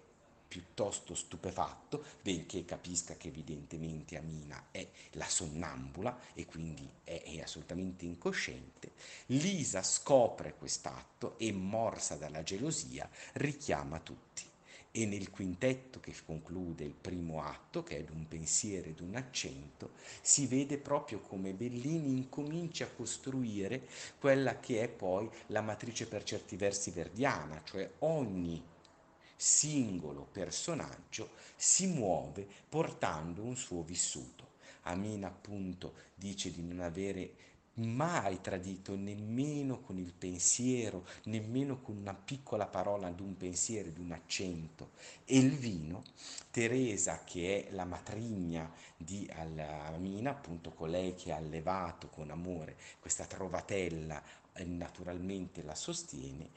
piuttosto 0.49 1.13
stupefatto, 1.13 2.03
benché 2.23 2.65
capisca 2.65 3.15
che 3.15 3.27
evidentemente 3.27 4.17
Amina 4.17 4.69
è 4.71 4.85
la 5.11 5.29
sonnambula 5.29 6.19
e 6.33 6.45
quindi 6.47 6.89
è, 7.03 7.21
è 7.23 7.39
assolutamente 7.39 8.05
incosciente, 8.05 8.91
Lisa 9.27 9.83
scopre 9.83 10.55
quest'atto 10.55 11.37
e, 11.37 11.51
morsa 11.51 12.15
dalla 12.15 12.41
gelosia, 12.41 13.07
richiama 13.33 13.99
tutti. 13.99 14.47
E 14.91 15.05
nel 15.05 15.29
quintetto 15.29 15.99
che 15.99 16.15
conclude 16.25 16.83
il 16.83 16.95
primo 16.99 17.43
atto, 17.43 17.83
che 17.83 17.97
è 17.97 18.03
d'un 18.03 18.27
pensiero 18.27 18.89
ed 18.89 19.01
un 19.01 19.15
accento, 19.15 19.91
si 20.19 20.47
vede 20.47 20.79
proprio 20.79 21.19
come 21.19 21.53
Bellini 21.53 22.17
incomincia 22.17 22.85
a 22.85 22.89
costruire 22.89 23.87
quella 24.19 24.59
che 24.59 24.81
è 24.81 24.89
poi 24.89 25.29
la 25.47 25.61
matrice 25.61 26.07
per 26.07 26.23
certi 26.23 26.55
versi 26.55 26.89
verdiana, 26.89 27.61
cioè 27.63 27.87
ogni 27.99 28.63
singolo 29.41 30.27
personaggio 30.29 31.29
si 31.55 31.87
muove 31.87 32.45
portando 32.67 33.41
un 33.41 33.55
suo 33.55 33.83
vissuto. 33.83 34.47
Amina 34.81 35.27
appunto 35.27 35.93
dice 36.13 36.51
di 36.51 36.61
non 36.61 36.81
avere 36.81 37.35
mai 37.75 38.41
tradito 38.41 38.97
nemmeno 38.97 39.79
con 39.79 39.97
il 39.97 40.11
pensiero, 40.11 41.05
nemmeno 41.25 41.79
con 41.79 41.95
una 41.95 42.13
piccola 42.13 42.65
parola 42.65 43.09
di 43.11 43.21
un 43.21 43.37
pensiero, 43.37 43.89
di 43.91 44.01
un 44.01 44.11
accento. 44.11 44.91
E 45.23 45.37
il 45.37 45.55
vino, 45.55 46.03
Teresa 46.51 47.23
che 47.23 47.67
è 47.67 47.71
la 47.71 47.85
matrigna 47.85 48.69
di 48.97 49.25
Amina, 49.33 50.31
appunto 50.31 50.71
colei 50.71 51.15
che 51.15 51.31
ha 51.31 51.37
allevato 51.37 52.09
con 52.09 52.29
amore 52.29 52.75
questa 52.99 53.25
trovatella, 53.25 54.21
naturalmente 54.65 55.63
la 55.63 55.75
sostiene, 55.75 56.49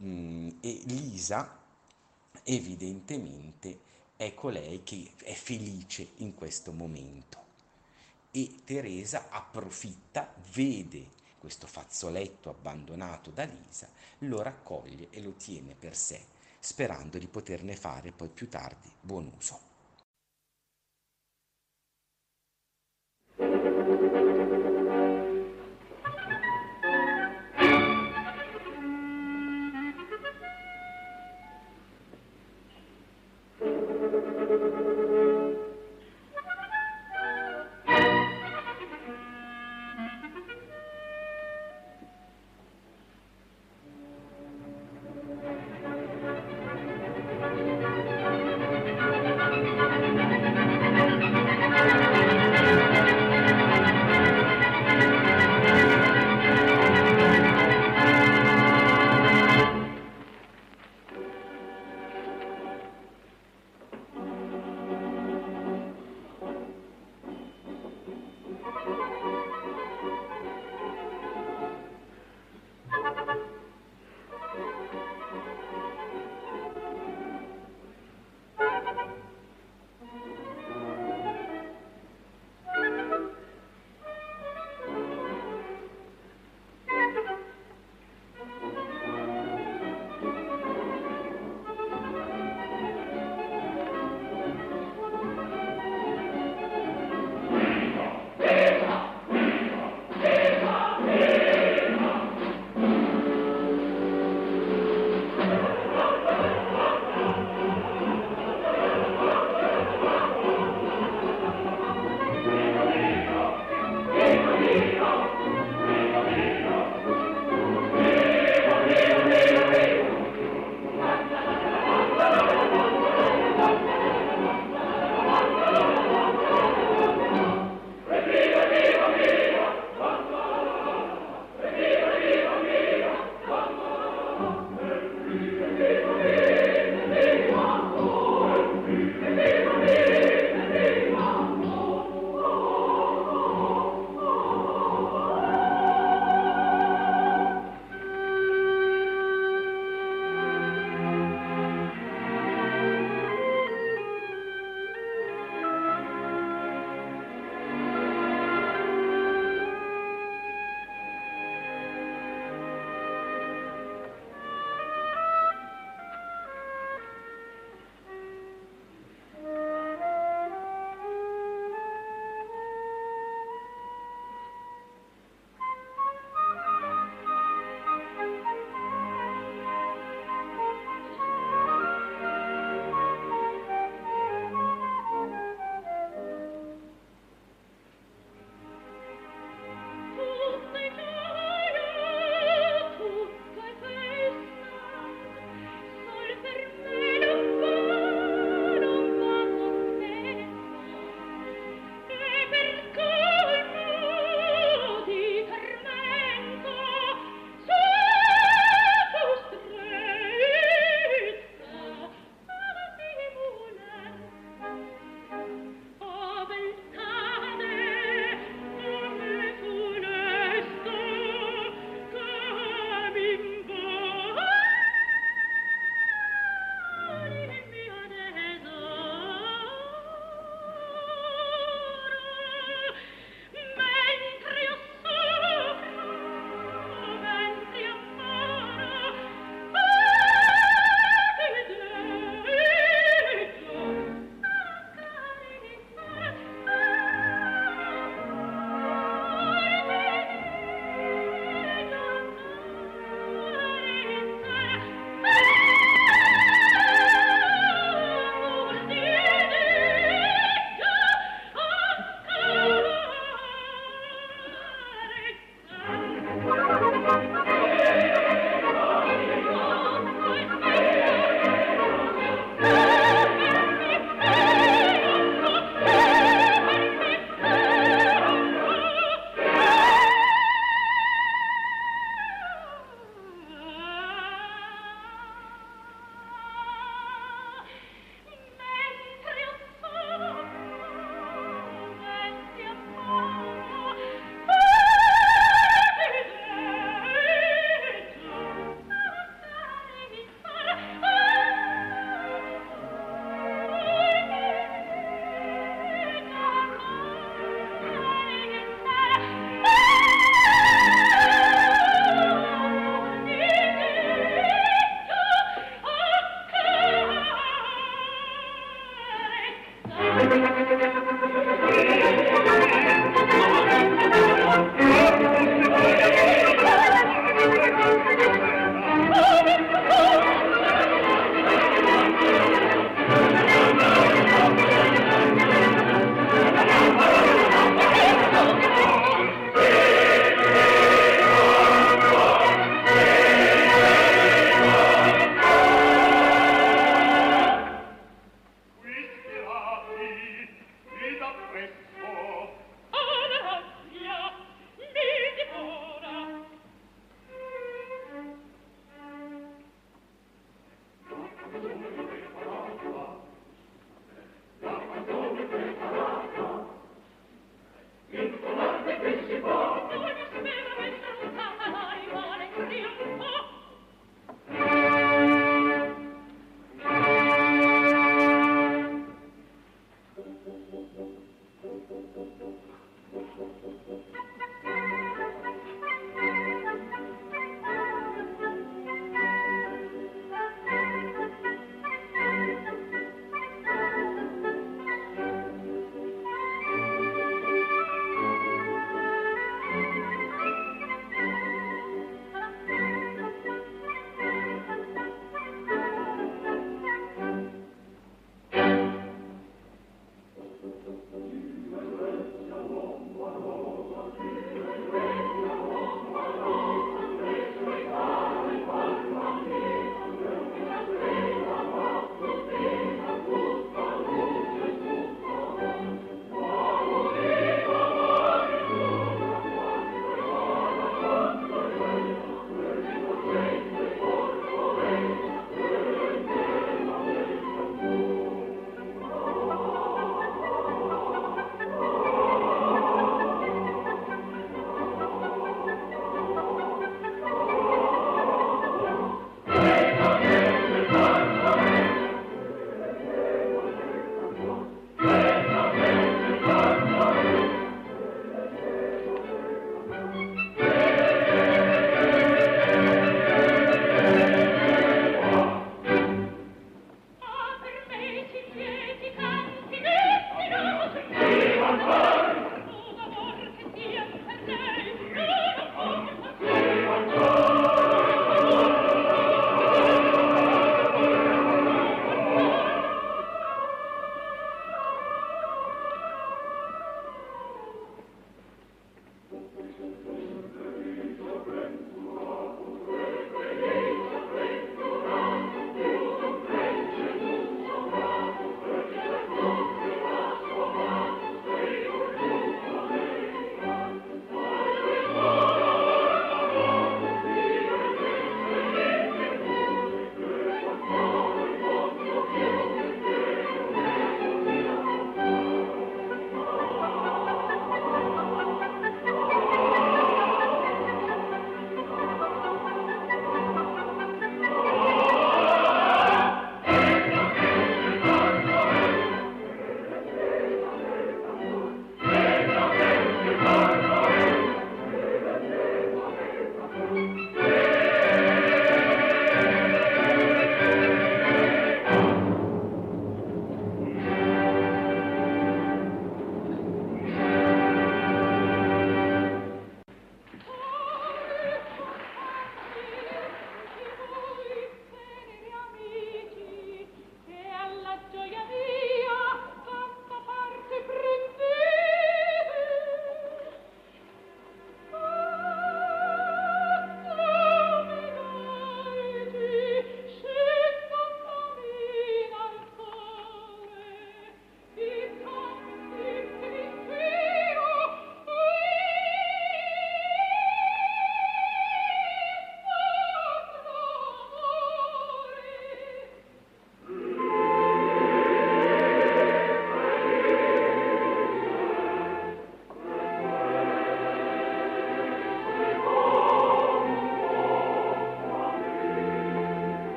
mm, 0.00 0.48
e 0.60 0.82
Lisa 0.84 1.58
evidentemente 2.44 3.78
è 4.16 4.34
colei 4.34 4.82
che 4.82 5.12
è 5.22 5.32
felice 5.32 6.08
in 6.16 6.34
questo 6.34 6.72
momento. 6.72 7.38
E 8.30 8.56
Teresa 8.64 9.28
approfitta, 9.30 10.32
vede 10.52 11.18
questo 11.38 11.66
fazzoletto 11.66 12.50
abbandonato 12.50 13.30
da 13.30 13.44
Lisa, 13.44 13.88
lo 14.18 14.42
raccoglie 14.42 15.08
e 15.10 15.22
lo 15.22 15.32
tiene 15.32 15.74
per 15.74 15.96
sé, 15.96 16.22
sperando 16.58 17.18
di 17.18 17.26
poterne 17.26 17.74
fare 17.74 18.12
poi 18.12 18.28
più 18.28 18.48
tardi 18.48 18.90
buon 19.00 19.32
uso. 19.36 19.69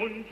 con 0.00 0.24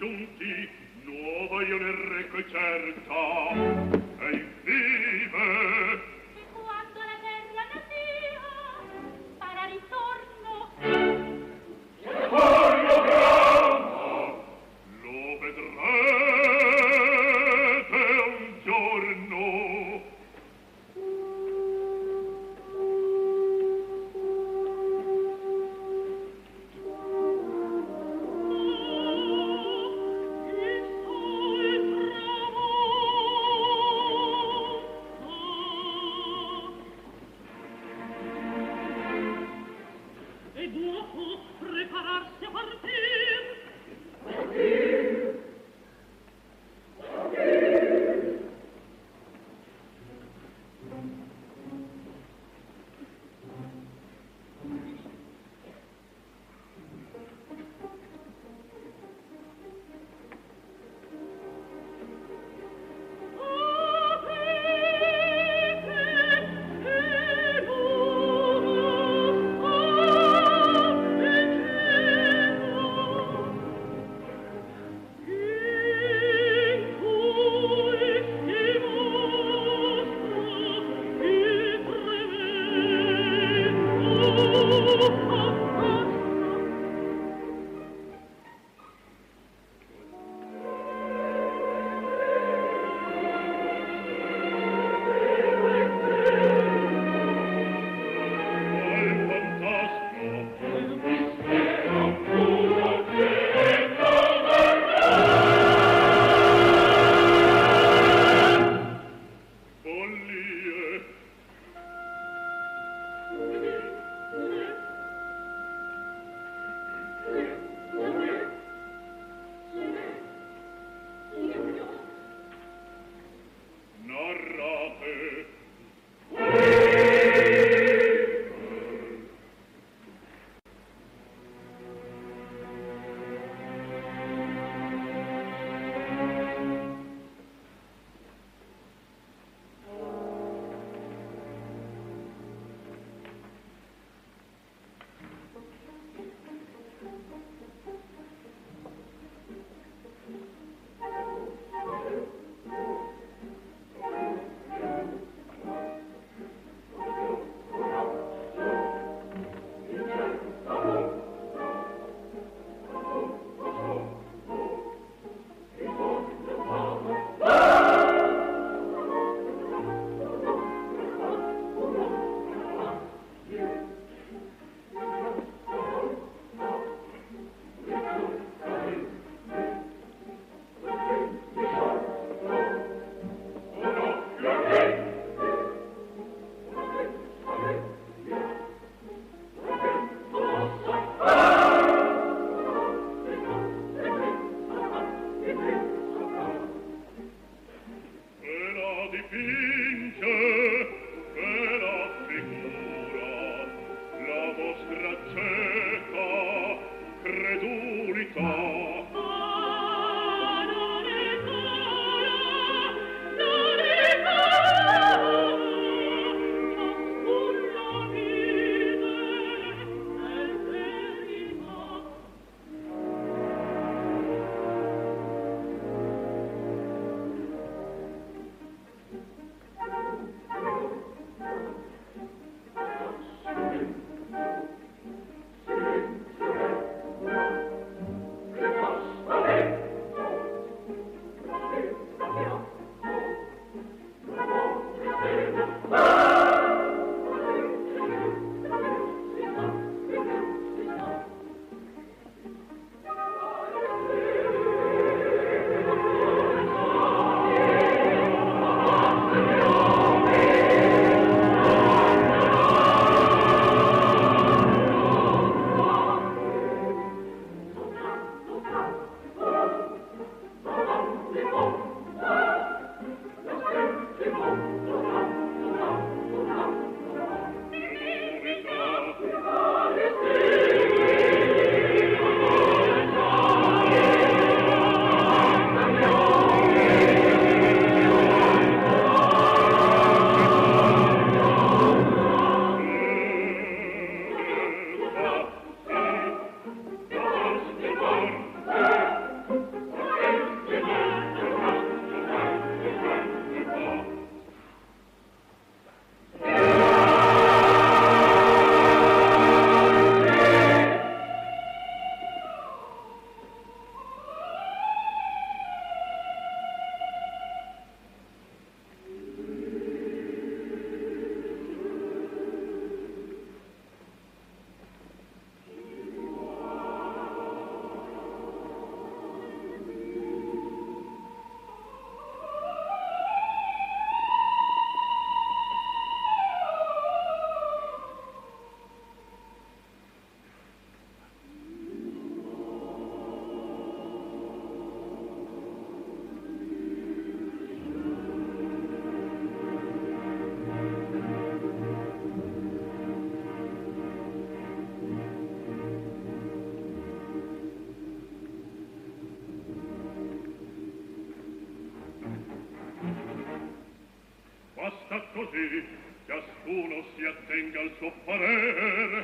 così 365.38 365.86
ciascuno 366.26 367.04
si 367.14 367.24
attenga 367.24 367.80
al 367.80 367.92
suo 367.98 368.12
parere. 368.24 369.22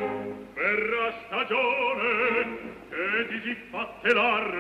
Verrà 0.55 1.13
stagione 1.27 2.59
che 2.89 3.27
di 3.31 3.41
si 3.43 3.57
fatte 3.71 4.13
l'arte 4.13 4.54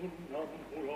e 0.00 0.87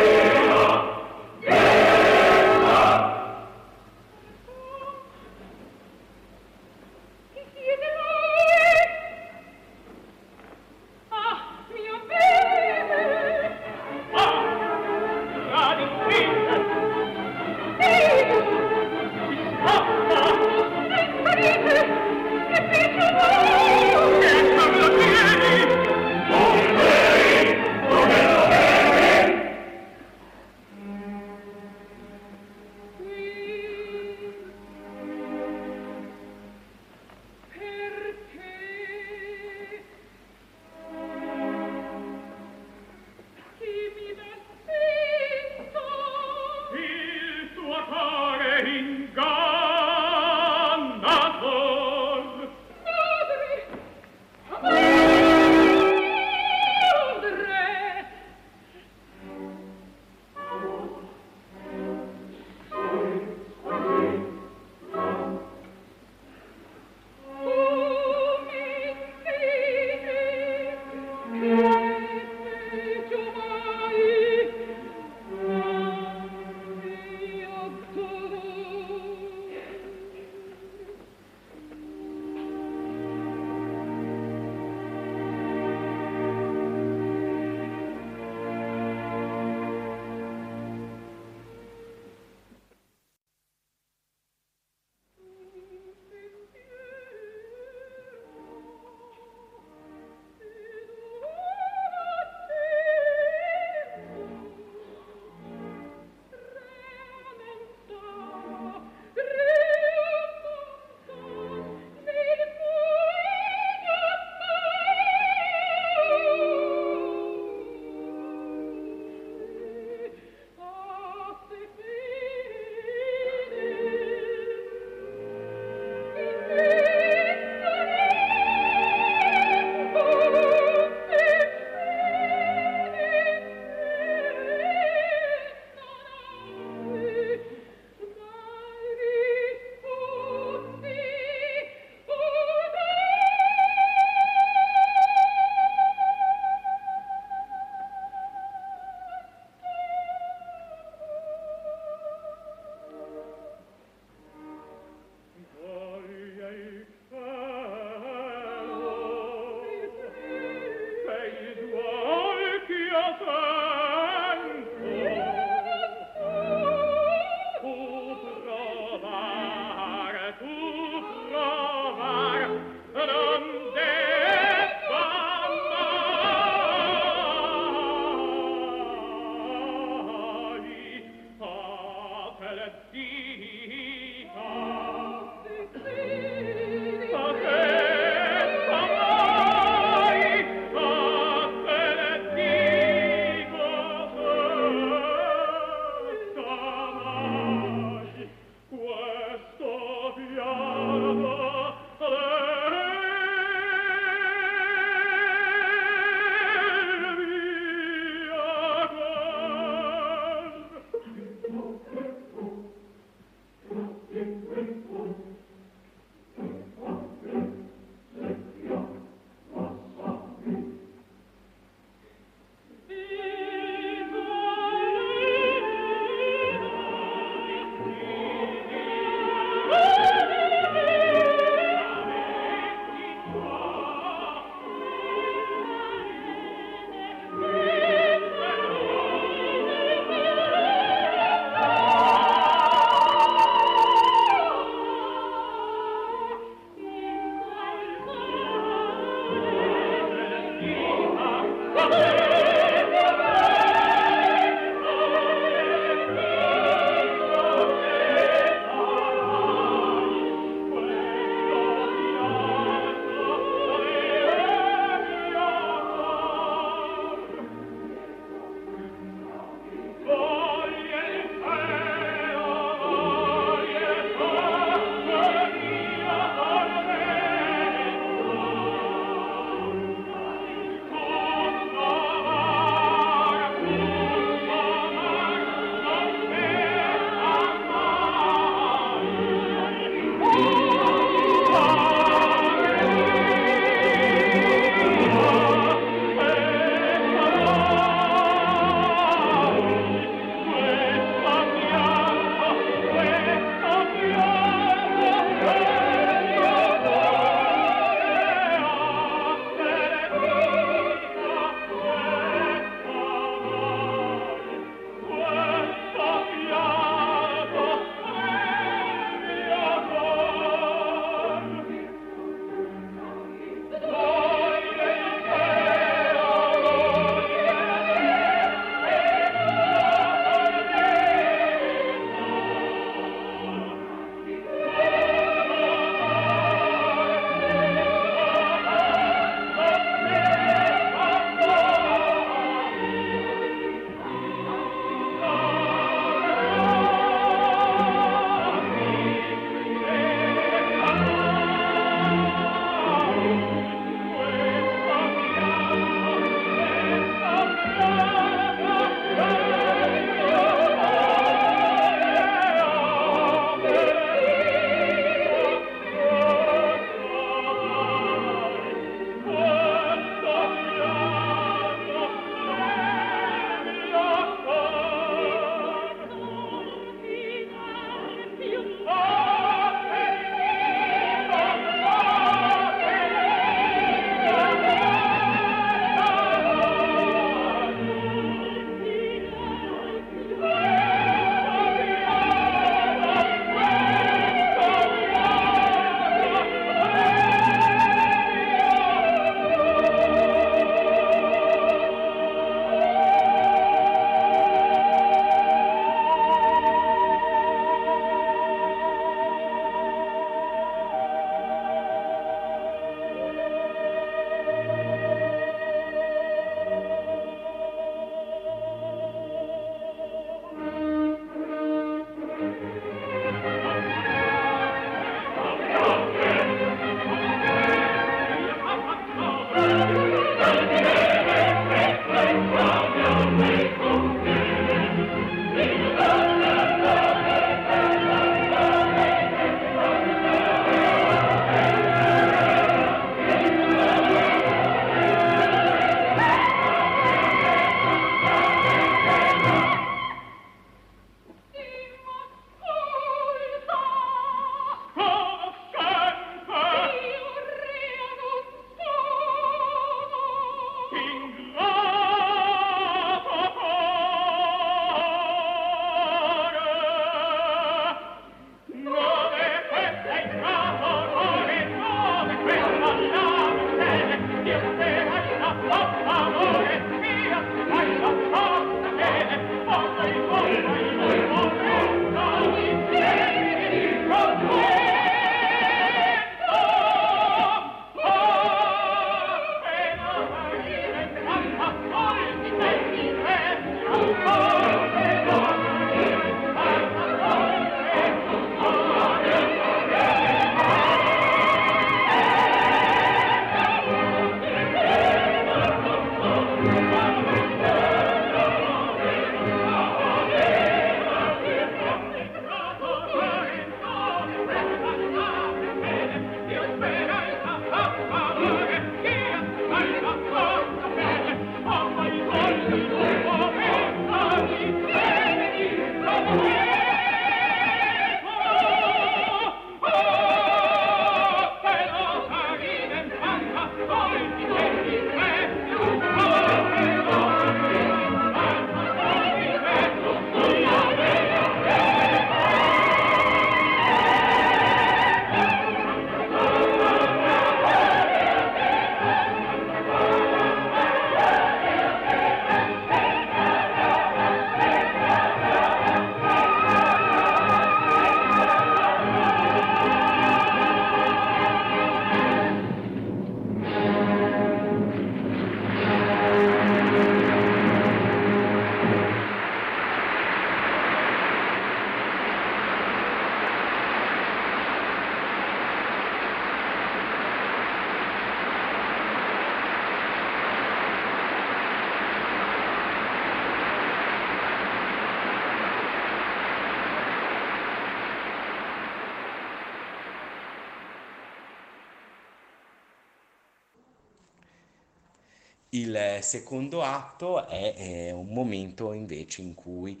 Il 595.82 596.18
secondo 596.22 596.82
atto 596.82 597.44
è, 597.48 597.74
è 597.74 598.10
un 598.12 598.28
momento 598.28 598.92
invece 598.92 599.42
in 599.42 599.54
cui 599.54 600.00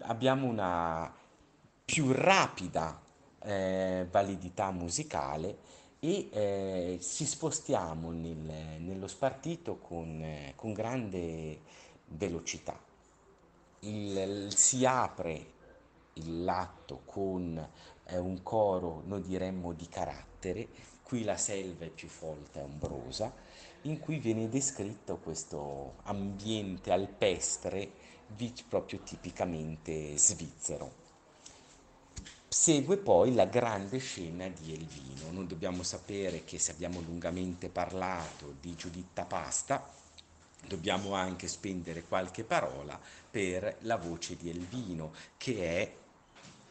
abbiamo 0.00 0.46
una 0.46 1.10
più 1.84 2.12
rapida 2.12 3.00
eh, 3.42 4.06
validità 4.10 4.70
musicale 4.70 5.56
e 6.00 6.28
eh, 6.30 6.98
ci 7.00 7.24
spostiamo 7.24 8.10
nel- 8.10 8.80
nello 8.80 9.06
spartito 9.08 9.78
con, 9.78 10.22
con 10.54 10.74
grande 10.74 11.60
velocità. 12.08 12.78
Il- 13.80 14.52
si 14.54 14.84
apre 14.84 15.46
l'atto 16.14 17.02
con 17.04 17.56
eh, 18.06 18.18
un 18.18 18.42
coro, 18.42 19.02
noi 19.06 19.22
diremmo 19.22 19.72
di 19.72 19.88
carattere, 19.88 20.68
qui 21.02 21.24
la 21.24 21.36
selva 21.36 21.84
è 21.86 21.88
più 21.88 22.08
folta 22.08 22.60
e 22.60 22.62
ombrosa, 22.62 23.32
in 23.82 23.98
cui 23.98 24.18
viene 24.18 24.48
descritto 24.48 25.16
questo 25.16 25.94
ambiente 26.04 26.92
alpestre 26.92 27.90
proprio 28.68 29.00
tipicamente 29.00 30.16
svizzero. 30.16 31.00
Segue 32.48 32.96
poi 32.98 33.34
la 33.34 33.46
grande 33.46 33.98
scena 33.98 34.48
di 34.48 34.72
Elvino. 34.74 35.30
Noi 35.30 35.46
dobbiamo 35.46 35.82
sapere 35.82 36.44
che 36.44 36.58
se 36.58 36.72
abbiamo 36.72 37.00
lungamente 37.00 37.68
parlato 37.68 38.56
di 38.60 38.74
Giuditta 38.74 39.24
Pasta, 39.24 39.86
dobbiamo 40.66 41.14
anche 41.14 41.48
spendere 41.48 42.04
qualche 42.04 42.44
parola 42.44 42.98
per 43.30 43.78
la 43.80 43.96
voce 43.96 44.36
di 44.36 44.50
Elvino, 44.50 45.12
che 45.36 45.66
è 45.66 45.94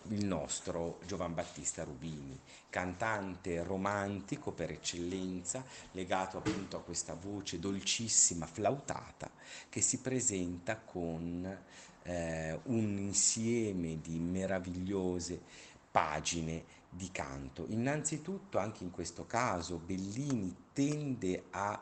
il 0.10 0.26
nostro 0.26 1.00
Giovan 1.06 1.34
Battista 1.34 1.84
Rubini, 1.84 2.40
cantante 2.70 3.64
romantico 3.64 4.52
per 4.52 4.72
eccellenza, 4.72 5.64
legato 5.92 6.38
appunto 6.38 6.78
a 6.78 6.82
questa 6.82 7.14
voce 7.14 7.60
dolcissima, 7.60 8.46
flautata, 8.46 9.30
che 9.70 9.82
si 9.82 10.00
presenta 10.00 10.78
con 10.78 11.60
eh, 12.04 12.60
un 12.64 12.98
insieme 12.98 14.00
di 14.02 14.18
meravigliose 14.20 15.40
pagine 15.92 16.64
di 16.90 17.10
canto. 17.12 17.66
Innanzitutto, 17.70 18.58
anche 18.58 18.84
in 18.84 18.92
questo 18.92 19.26
caso, 19.26 19.78
Bellini 19.78 20.56
tende 20.74 21.46
a 21.52 21.82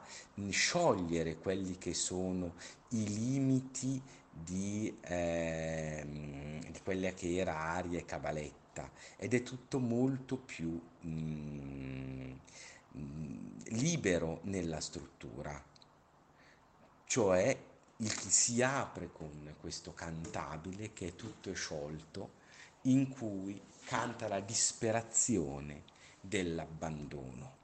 sciogliere 0.49 1.37
quelli 1.37 1.77
che 1.77 1.93
sono 1.93 2.53
i 2.89 3.07
limiti 3.07 4.01
di, 4.43 4.95
ehm, 5.01 6.71
di 6.71 6.79
quella 6.81 7.11
che 7.11 7.35
era 7.35 7.57
aria 7.57 7.99
e 7.99 8.05
cabaletta. 8.05 8.89
Ed 9.17 9.33
è 9.33 9.43
tutto 9.43 9.79
molto 9.79 10.37
più 10.37 10.79
mm, 11.05 12.31
mm, 12.97 13.57
libero 13.69 14.39
nella 14.43 14.79
struttura, 14.79 15.61
cioè 17.05 17.57
il, 17.97 18.11
si 18.11 18.61
apre 18.61 19.11
con 19.11 19.55
questo 19.59 19.93
cantabile 19.93 20.93
che 20.93 21.07
è 21.07 21.15
tutto 21.15 21.53
sciolto 21.53 22.37
in 22.83 23.09
cui 23.09 23.61
canta 23.85 24.27
la 24.27 24.39
disperazione 24.39 25.83
dell'abbandono, 26.21 27.57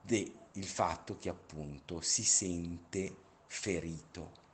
del 0.00 0.32
fatto 0.64 1.18
che 1.18 1.28
appunto 1.28 2.00
si 2.00 2.22
sente 2.22 3.16
ferito 3.46 4.44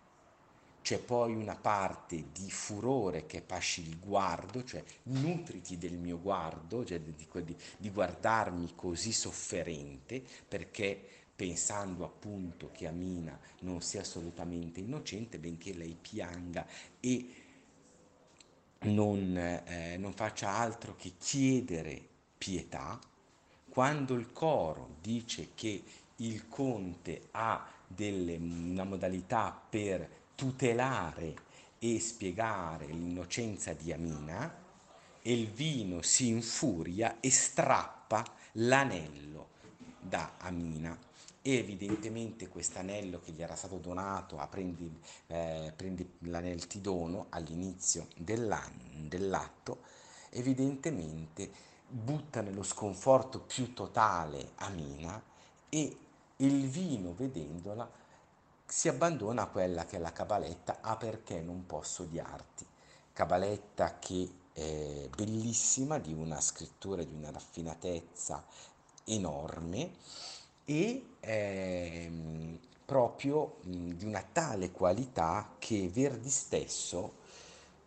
c'è 0.82 0.98
poi 0.98 1.34
una 1.34 1.54
parte 1.54 2.24
di 2.32 2.50
furore 2.50 3.24
che 3.26 3.40
pasci 3.40 3.82
il 3.82 3.98
guardo, 3.98 4.64
cioè 4.64 4.82
nutriti 5.04 5.78
del 5.78 5.94
mio 5.94 6.20
guardo, 6.20 6.84
cioè 6.84 7.00
di, 7.00 7.14
di- 7.16 7.56
di 7.78 7.90
guardarmi 7.90 8.72
così 8.74 9.12
sofferente, 9.12 10.22
perché 10.46 11.00
pensando 11.34 12.04
appunto 12.04 12.70
che 12.72 12.86
Amina 12.86 13.38
non 13.60 13.80
sia 13.80 14.02
assolutamente 14.02 14.80
innocente, 14.80 15.38
benché 15.38 15.72
lei 15.72 15.96
pianga 16.00 16.66
e 17.00 17.34
non, 18.80 19.36
eh, 19.36 19.96
non 19.96 20.12
faccia 20.12 20.50
altro 20.50 20.96
che 20.96 21.12
chiedere 21.18 22.00
pietà, 22.36 22.98
quando 23.68 24.14
il 24.14 24.32
coro 24.32 24.96
dice 25.00 25.50
che 25.54 25.82
il 26.16 26.48
conte 26.48 27.28
ha 27.30 27.66
delle, 27.86 28.36
una 28.36 28.84
modalità 28.84 29.58
per 29.68 30.20
tutelare 30.42 31.36
e 31.78 32.00
spiegare 32.00 32.86
l'innocenza 32.86 33.74
di 33.74 33.92
Amina, 33.92 34.52
Elvino 35.22 36.02
si 36.02 36.26
infuria 36.26 37.20
e 37.20 37.30
strappa 37.30 38.24
l'anello 38.54 39.50
da 40.00 40.32
Amina. 40.38 40.98
E 41.40 41.58
evidentemente 41.58 42.48
questo 42.48 42.80
anello 42.80 43.20
che 43.20 43.30
gli 43.30 43.40
era 43.40 43.54
stato 43.54 43.76
donato 43.76 44.36
a 44.40 44.48
prendi, 44.48 44.92
eh, 45.28 45.72
prendi 45.76 46.14
l'anello 46.22 46.66
ti 46.66 46.80
dono 46.80 47.26
all'inizio 47.28 48.08
dell'atto, 48.16 49.82
evidentemente 50.30 51.48
butta 51.86 52.40
nello 52.40 52.64
sconforto 52.64 53.38
più 53.38 53.74
totale 53.74 54.50
Amina 54.56 55.22
e 55.68 55.96
il 56.38 56.68
vino 56.68 57.14
vedendola 57.14 57.88
si 58.72 58.88
abbandona 58.88 59.42
a 59.42 59.46
quella 59.48 59.84
che 59.84 59.96
è 59.96 60.00
la 60.00 60.12
cabaletta, 60.12 60.78
ah 60.80 60.96
perché 60.96 61.42
non 61.42 61.66
posso 61.66 62.04
odiarti, 62.04 62.66
cabaletta 63.12 63.98
che 63.98 64.30
è 64.50 65.10
bellissima, 65.14 65.98
di 65.98 66.14
una 66.14 66.40
scrittura, 66.40 67.04
di 67.04 67.12
una 67.12 67.30
raffinatezza 67.30 68.42
enorme 69.04 69.90
e 70.64 71.06
ehm, 71.20 72.58
proprio 72.86 73.58
di 73.60 74.06
una 74.06 74.24
tale 74.32 74.70
qualità 74.70 75.54
che 75.58 75.90
Verdi 75.90 76.30
stesso 76.30 77.20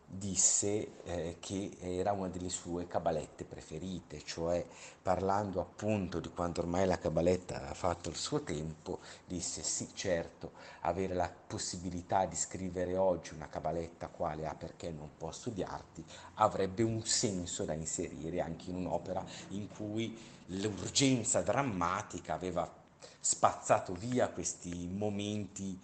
disse 0.08 1.04
eh, 1.04 1.38
che 1.40 1.78
era 1.80 2.12
una 2.12 2.30
delle 2.30 2.50
sue 2.50 2.88
cabalette 2.88 3.44
preferite, 3.44 4.24
cioè 4.24 4.66
parlando 5.02 5.60
appunto 5.60 6.20
di 6.20 6.30
quando 6.30 6.62
ormai 6.62 6.86
la 6.86 6.98
cabaletta 6.98 7.70
ha 7.70 7.74
fatto 7.74 8.10
il 8.10 8.16
suo 8.16 8.42
tempo, 8.44 9.00
disse 9.26 9.64
sì 9.64 9.90
certo, 9.94 10.52
avere 10.82 11.14
la 11.14 11.32
possibilità 11.48 12.26
di 12.26 12.36
scrivere 12.36 12.98
oggi 12.98 13.34
una 13.34 13.50
cabaletta 13.50 14.08
quale 14.08 14.48
ha 14.48 14.56
perché 14.56 14.92
non 14.92 15.10
può 15.18 15.32
studiarti 15.32 16.04
avrebbe 16.36 16.84
un 16.84 17.04
senso 17.06 17.64
da 17.66 17.74
inserire 17.74 18.42
anche 18.42 18.70
in 18.70 18.76
un'opera 18.76 19.24
in 19.50 19.68
cui 19.68 20.18
l'urgenza 20.48 21.42
drammatica 21.42 22.34
aveva 22.34 22.72
spazzato 23.20 23.94
via 23.94 24.30
questi 24.30 24.88
momenti 24.88 25.80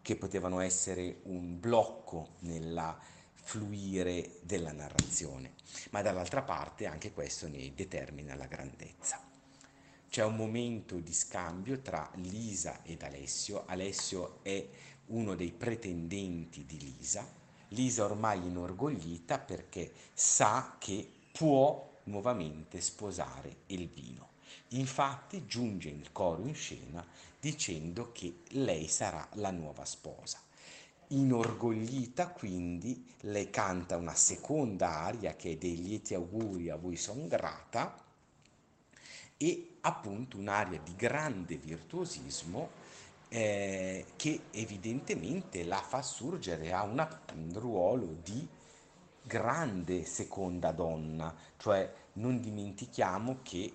che 0.00 0.16
potevano 0.16 0.60
essere 0.60 1.20
un 1.24 1.60
blocco 1.60 2.28
nella 2.40 2.98
fluire 3.48 4.40
della 4.42 4.72
narrazione, 4.72 5.54
ma 5.88 6.02
dall'altra 6.02 6.42
parte 6.42 6.84
anche 6.84 7.12
questo 7.12 7.48
ne 7.48 7.72
determina 7.74 8.34
la 8.34 8.44
grandezza. 8.44 9.26
C'è 10.10 10.22
un 10.22 10.36
momento 10.36 10.96
di 10.96 11.14
scambio 11.14 11.80
tra 11.80 12.10
Lisa 12.16 12.82
ed 12.82 13.02
Alessio. 13.02 13.64
Alessio 13.64 14.40
è 14.42 14.68
uno 15.06 15.34
dei 15.34 15.50
pretendenti 15.50 16.66
di 16.66 16.78
Lisa. 16.78 17.26
Lisa 17.68 18.04
ormai 18.04 18.44
inorgoglita 18.44 19.38
perché 19.38 19.92
sa 20.12 20.76
che 20.78 21.10
può 21.32 22.00
nuovamente 22.04 22.82
sposare 22.82 23.60
Elvino. 23.66 24.32
Infatti 24.72 25.46
giunge 25.46 25.88
il 25.88 26.12
coro 26.12 26.44
in 26.44 26.54
scena 26.54 27.02
dicendo 27.40 28.12
che 28.12 28.40
lei 28.48 28.88
sarà 28.88 29.26
la 29.36 29.50
nuova 29.50 29.86
sposa. 29.86 30.38
Inorgoglita 31.10 32.28
quindi 32.28 33.14
le 33.20 33.48
canta 33.48 33.96
una 33.96 34.14
seconda 34.14 34.90
aria 35.00 35.36
che 35.36 35.52
è 35.52 35.56
dei 35.56 35.82
lieti 35.82 36.14
auguri 36.14 36.68
a 36.68 36.76
voi 36.76 36.96
son 36.96 37.26
grata 37.26 38.04
e 39.38 39.76
appunto 39.80 40.36
un'aria 40.36 40.78
di 40.80 40.94
grande 40.96 41.56
virtuosismo 41.56 42.70
eh, 43.28 44.04
che 44.16 44.40
evidentemente 44.50 45.64
la 45.64 45.80
fa 45.80 46.02
surgere 46.02 46.72
a 46.72 46.82
una, 46.82 47.08
un 47.34 47.52
ruolo 47.54 48.16
di 48.22 48.46
grande 49.22 50.04
seconda 50.04 50.72
donna, 50.72 51.34
cioè 51.56 51.90
non 52.14 52.40
dimentichiamo 52.40 53.38
che 53.42 53.72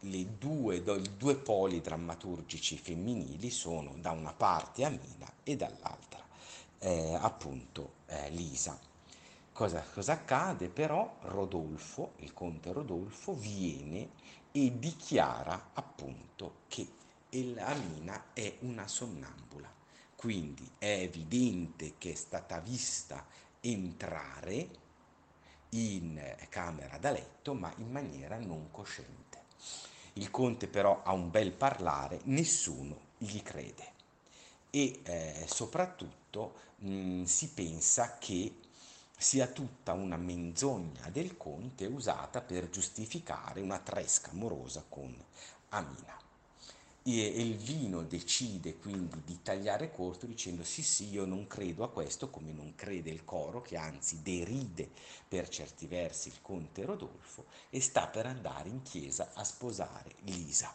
le 0.00 0.38
due, 0.38 0.76
i 0.76 1.16
due 1.16 1.36
poli 1.36 1.80
drammaturgici 1.80 2.78
femminili 2.78 3.50
sono 3.50 3.94
da 3.98 4.10
una 4.12 4.32
parte 4.32 4.84
Amina 4.84 5.30
e 5.44 5.56
dall'altra 5.56 6.19
eh, 6.80 7.14
appunto 7.14 7.92
eh, 8.06 8.30
Lisa. 8.30 8.78
Cosa, 9.52 9.84
cosa 9.92 10.12
accade 10.12 10.68
però? 10.68 11.16
Rodolfo, 11.22 12.12
il 12.16 12.32
conte 12.32 12.72
Rodolfo, 12.72 13.34
viene 13.34 14.10
e 14.52 14.78
dichiara 14.78 15.70
appunto 15.74 16.62
che 16.68 16.88
Amina 17.58 18.32
è 18.32 18.56
una 18.60 18.88
sonnambula. 18.88 19.70
Quindi 20.16 20.68
è 20.78 21.00
evidente 21.00 21.94
che 21.98 22.12
è 22.12 22.14
stata 22.14 22.58
vista 22.58 23.24
entrare 23.60 24.68
in 25.70 26.20
camera 26.48 26.98
da 26.98 27.10
letto, 27.10 27.54
ma 27.54 27.72
in 27.76 27.90
maniera 27.90 28.38
non 28.38 28.70
cosciente. 28.70 29.44
Il 30.14 30.30
conte 30.30 30.66
però 30.66 31.02
ha 31.04 31.12
un 31.12 31.30
bel 31.30 31.52
parlare, 31.52 32.20
nessuno 32.24 33.08
gli 33.18 33.40
crede 33.42 33.98
e 34.70 35.00
eh, 35.02 35.44
soprattutto 35.46 36.68
mh, 36.80 37.24
si 37.24 37.48
pensa 37.50 38.18
che 38.18 38.54
sia 39.16 39.46
tutta 39.46 39.92
una 39.92 40.16
menzogna 40.16 41.08
del 41.10 41.36
conte 41.36 41.86
usata 41.86 42.40
per 42.40 42.70
giustificare 42.70 43.60
una 43.60 43.78
tresca 43.78 44.30
amorosa 44.30 44.84
con 44.88 45.14
Amina. 45.70 46.18
E 47.02 47.40
Elvino 47.40 48.02
decide 48.02 48.76
quindi 48.76 49.22
di 49.24 49.40
tagliare 49.42 49.90
corto 49.90 50.26
dicendo 50.26 50.64
sì 50.64 50.82
sì 50.82 51.08
io 51.10 51.24
non 51.24 51.46
credo 51.46 51.82
a 51.84 51.90
questo 51.90 52.28
come 52.30 52.52
non 52.52 52.74
crede 52.74 53.10
il 53.10 53.24
coro 53.24 53.62
che 53.62 53.76
anzi 53.76 54.22
deride 54.22 54.90
per 55.26 55.48
certi 55.48 55.86
versi 55.86 56.28
il 56.28 56.40
conte 56.42 56.84
Rodolfo 56.84 57.46
e 57.70 57.80
sta 57.80 58.06
per 58.06 58.26
andare 58.26 58.68
in 58.68 58.82
chiesa 58.82 59.30
a 59.34 59.44
sposare 59.44 60.14
Lisa. 60.20 60.74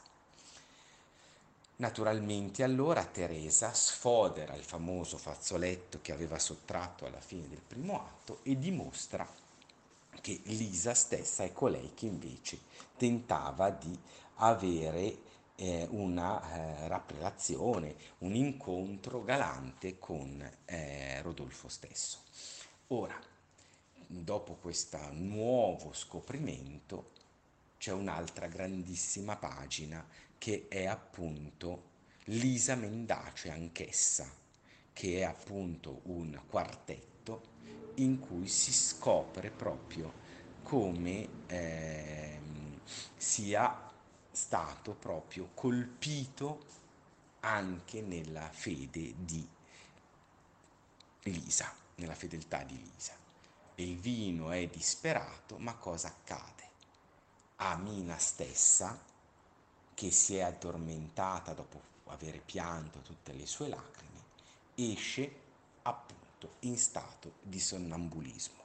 Naturalmente 1.77 2.64
allora 2.64 3.03
Teresa 3.03 3.73
sfodera 3.73 4.56
il 4.56 4.64
famoso 4.64 5.18
fazzoletto 5.18 5.99
che 6.02 6.14
aveva 6.14 6.39
sottratto 6.39 7.06
alla 7.06 7.19
fine 7.19 7.49
del 7.49 7.61
primo 7.65 7.99
atto 8.02 8.39
e 8.43 8.57
dimostra 8.57 9.27
che 10.22 10.39
Lisa 10.45 10.93
stessa 10.93 11.43
è 11.43 11.52
colei 11.52 11.91
che 11.93 12.06
invece 12.06 12.60
tentava 12.95 13.69
di 13.72 13.97
avere 14.35 15.18
eh, 15.56 15.85
una 15.91 16.41
eh, 16.41 16.88
rapprelazione, 16.88 17.95
un 18.19 18.35
incontro 18.35 19.23
galante 19.23 19.99
con 19.99 20.49
eh, 20.64 21.22
Rodolfo 21.22 21.68
stesso. 21.68 22.19
Ora, 22.88 23.19
dopo 24.07 24.53
questo 24.56 24.97
nuovo 25.11 25.91
scoprimento, 25.91 27.11
c'è 27.77 27.91
un'altra 27.91 28.47
grandissima 28.47 29.35
pagina 29.35 30.03
che 30.38 30.68
è 30.68 30.86
appunto 30.86 31.94
Lisa 32.26 32.76
Mendace 32.76 33.49
anch'essa, 33.49 34.30
che 34.94 35.20
è 35.20 35.24
appunto 35.24 36.02
un 36.06 36.40
quartetto 36.48 37.53
in 37.95 38.20
cui 38.20 38.48
si 38.48 38.74
scopre 38.74 39.52
proprio 39.52 40.24
come 40.64 41.28
eh, 41.48 42.40
sia 43.16 43.91
stato 44.32 44.94
proprio 44.94 45.49
colpito 45.53 46.66
anche 47.41 48.02
nella 48.02 48.49
fede 48.49 49.14
di 49.18 49.48
Lisa, 51.24 51.74
nella 51.95 52.16
fedeltà 52.16 52.64
di 52.64 52.78
Lisa. 52.82 53.14
Il 53.76 53.98
vino 53.98 54.52
è 54.52 54.68
disperato, 54.68 55.57
ma 55.57 55.76
cosa 55.76 56.07
accade? 56.07 56.64
Amina 57.57 58.18
stessa 58.18 59.14
che 59.96 60.12
si 60.12 60.36
è 60.36 60.42
addormentata 60.42 61.54
dopo 61.54 61.82
aver 62.08 62.42
pianto 62.42 63.00
tutte 63.00 63.34
le 63.34 63.48
sue 63.48 63.70
lacrime, 63.70 64.24
esce 64.76 65.34
appunto 65.82 66.56
in 66.60 66.78
stato 66.78 67.34
di 67.42 67.60
sonnambulismo. 67.60 68.64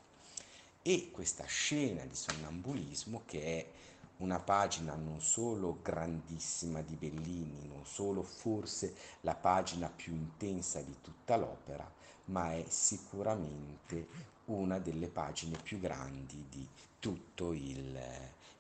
E 0.82 1.11
questa 1.11 1.44
scena 1.44 2.05
di 2.05 2.15
sonnambulismo, 2.15 3.23
che 3.24 3.43
è 3.43 3.70
una 4.19 4.40
pagina 4.40 4.94
non 4.94 5.20
solo 5.23 5.78
grandissima 5.81 6.82
di 6.82 6.97
Bellini, 6.97 7.66
non 7.69 7.86
solo 7.86 8.23
forse 8.23 8.94
la 9.20 9.35
pagina 9.35 9.89
più 9.89 10.12
intensa 10.12 10.81
di 10.81 10.97
tutta 11.01 11.36
l'opera, 11.36 11.90
ma 12.27 12.52
è 12.55 12.65
sicuramente 12.69 14.09
una 14.47 14.78
delle 14.78 15.09
pagine 15.09 15.59
più 15.62 15.78
grandi 15.78 16.44
di 16.48 16.66
tutto 16.98 17.52
il, 17.52 17.98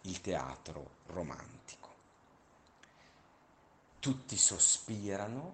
il 0.02 0.20
teatro 0.20 0.90
romantico. 1.06 1.79
Tutti 4.00 4.38
sospirano, 4.38 5.52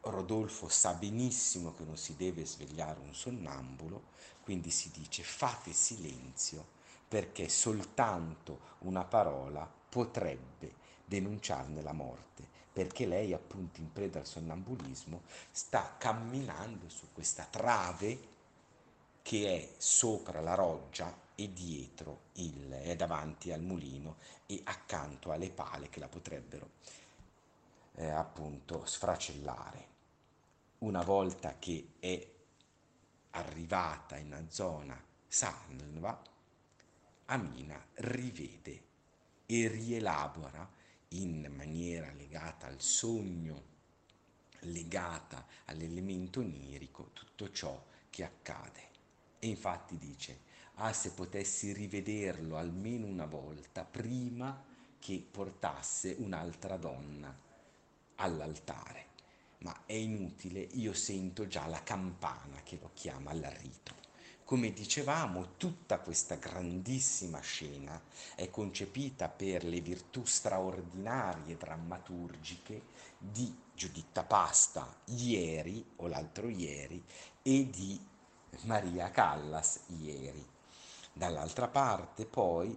Rodolfo 0.00 0.70
sa 0.70 0.94
benissimo 0.94 1.74
che 1.74 1.84
non 1.84 1.98
si 1.98 2.16
deve 2.16 2.46
svegliare 2.46 3.00
un 3.00 3.12
sonnambulo, 3.12 4.04
quindi 4.40 4.70
si 4.70 4.90
dice 4.90 5.22
fate 5.22 5.74
silenzio 5.74 6.78
perché 7.06 7.50
soltanto 7.50 8.60
una 8.78 9.04
parola 9.04 9.70
potrebbe 9.90 10.72
denunciarne 11.04 11.82
la 11.82 11.92
morte, 11.92 12.48
perché 12.72 13.04
lei 13.04 13.34
appunto 13.34 13.80
in 13.80 13.92
preda 13.92 14.20
al 14.20 14.26
sonnambulismo 14.26 15.20
sta 15.50 15.96
camminando 15.98 16.88
su 16.88 17.08
questa 17.12 17.44
trave 17.44 18.28
che 19.20 19.54
è 19.54 19.74
sopra 19.76 20.40
la 20.40 20.54
roggia 20.54 21.14
e 21.34 21.52
dietro 21.52 22.20
il, 22.36 22.70
è 22.70 22.96
davanti 22.96 23.52
al 23.52 23.60
mulino 23.60 24.16
e 24.46 24.62
accanto 24.64 25.30
alle 25.30 25.50
pale 25.50 25.90
che 25.90 26.00
la 26.00 26.08
potrebbero 26.08 26.70
eh, 28.00 28.08
appunto 28.08 28.86
sfracellare. 28.86 29.88
Una 30.78 31.02
volta 31.02 31.58
che 31.58 31.92
è 32.00 32.28
arrivata 33.32 34.16
in 34.16 34.26
una 34.28 34.44
zona 34.48 34.98
salva, 35.28 36.22
Amina 37.26 37.84
rivede 37.96 38.82
e 39.44 39.68
rielabora 39.68 40.68
in 41.08 41.52
maniera 41.54 42.10
legata 42.12 42.66
al 42.66 42.80
sogno, 42.80 43.64
legata 44.60 45.46
all'elemento 45.66 46.40
onirico, 46.40 47.10
tutto 47.12 47.50
ciò 47.52 47.84
che 48.08 48.24
accade. 48.24 48.88
E 49.38 49.46
infatti 49.46 49.98
dice, 49.98 50.40
ah 50.76 50.92
se 50.94 51.12
potessi 51.12 51.72
rivederlo 51.72 52.56
almeno 52.56 53.06
una 53.06 53.26
volta 53.26 53.84
prima 53.84 54.64
che 54.98 55.22
portasse 55.30 56.16
un'altra 56.18 56.76
donna 56.78 57.48
all'altare. 58.20 59.08
ma 59.62 59.82
è 59.84 59.92
inutile, 59.92 60.60
io 60.60 60.94
sento 60.94 61.46
già 61.46 61.66
la 61.66 61.82
campana 61.82 62.62
che 62.62 62.78
lo 62.80 62.90
chiama 62.94 63.30
al 63.30 63.42
rito. 63.42 63.94
Come 64.44 64.72
dicevamo, 64.72 65.56
tutta 65.56 66.00
questa 66.00 66.36
grandissima 66.36 67.40
scena 67.40 68.00
è 68.34 68.50
concepita 68.50 69.28
per 69.28 69.64
le 69.64 69.80
virtù 69.80 70.24
straordinarie 70.24 71.56
drammaturgiche 71.56 72.82
di 73.18 73.54
Giuditta 73.74 74.24
Pasta 74.24 75.02
ieri 75.04 75.84
o 75.96 76.08
l'altro 76.08 76.48
ieri 76.48 77.04
e 77.42 77.70
di 77.70 78.00
Maria 78.62 79.10
Callas 79.10 79.82
ieri. 79.88 80.44
Dall'altra 81.12 81.68
parte 81.68 82.24
poi 82.24 82.76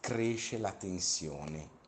cresce 0.00 0.58
la 0.58 0.72
tensione. 0.72 1.78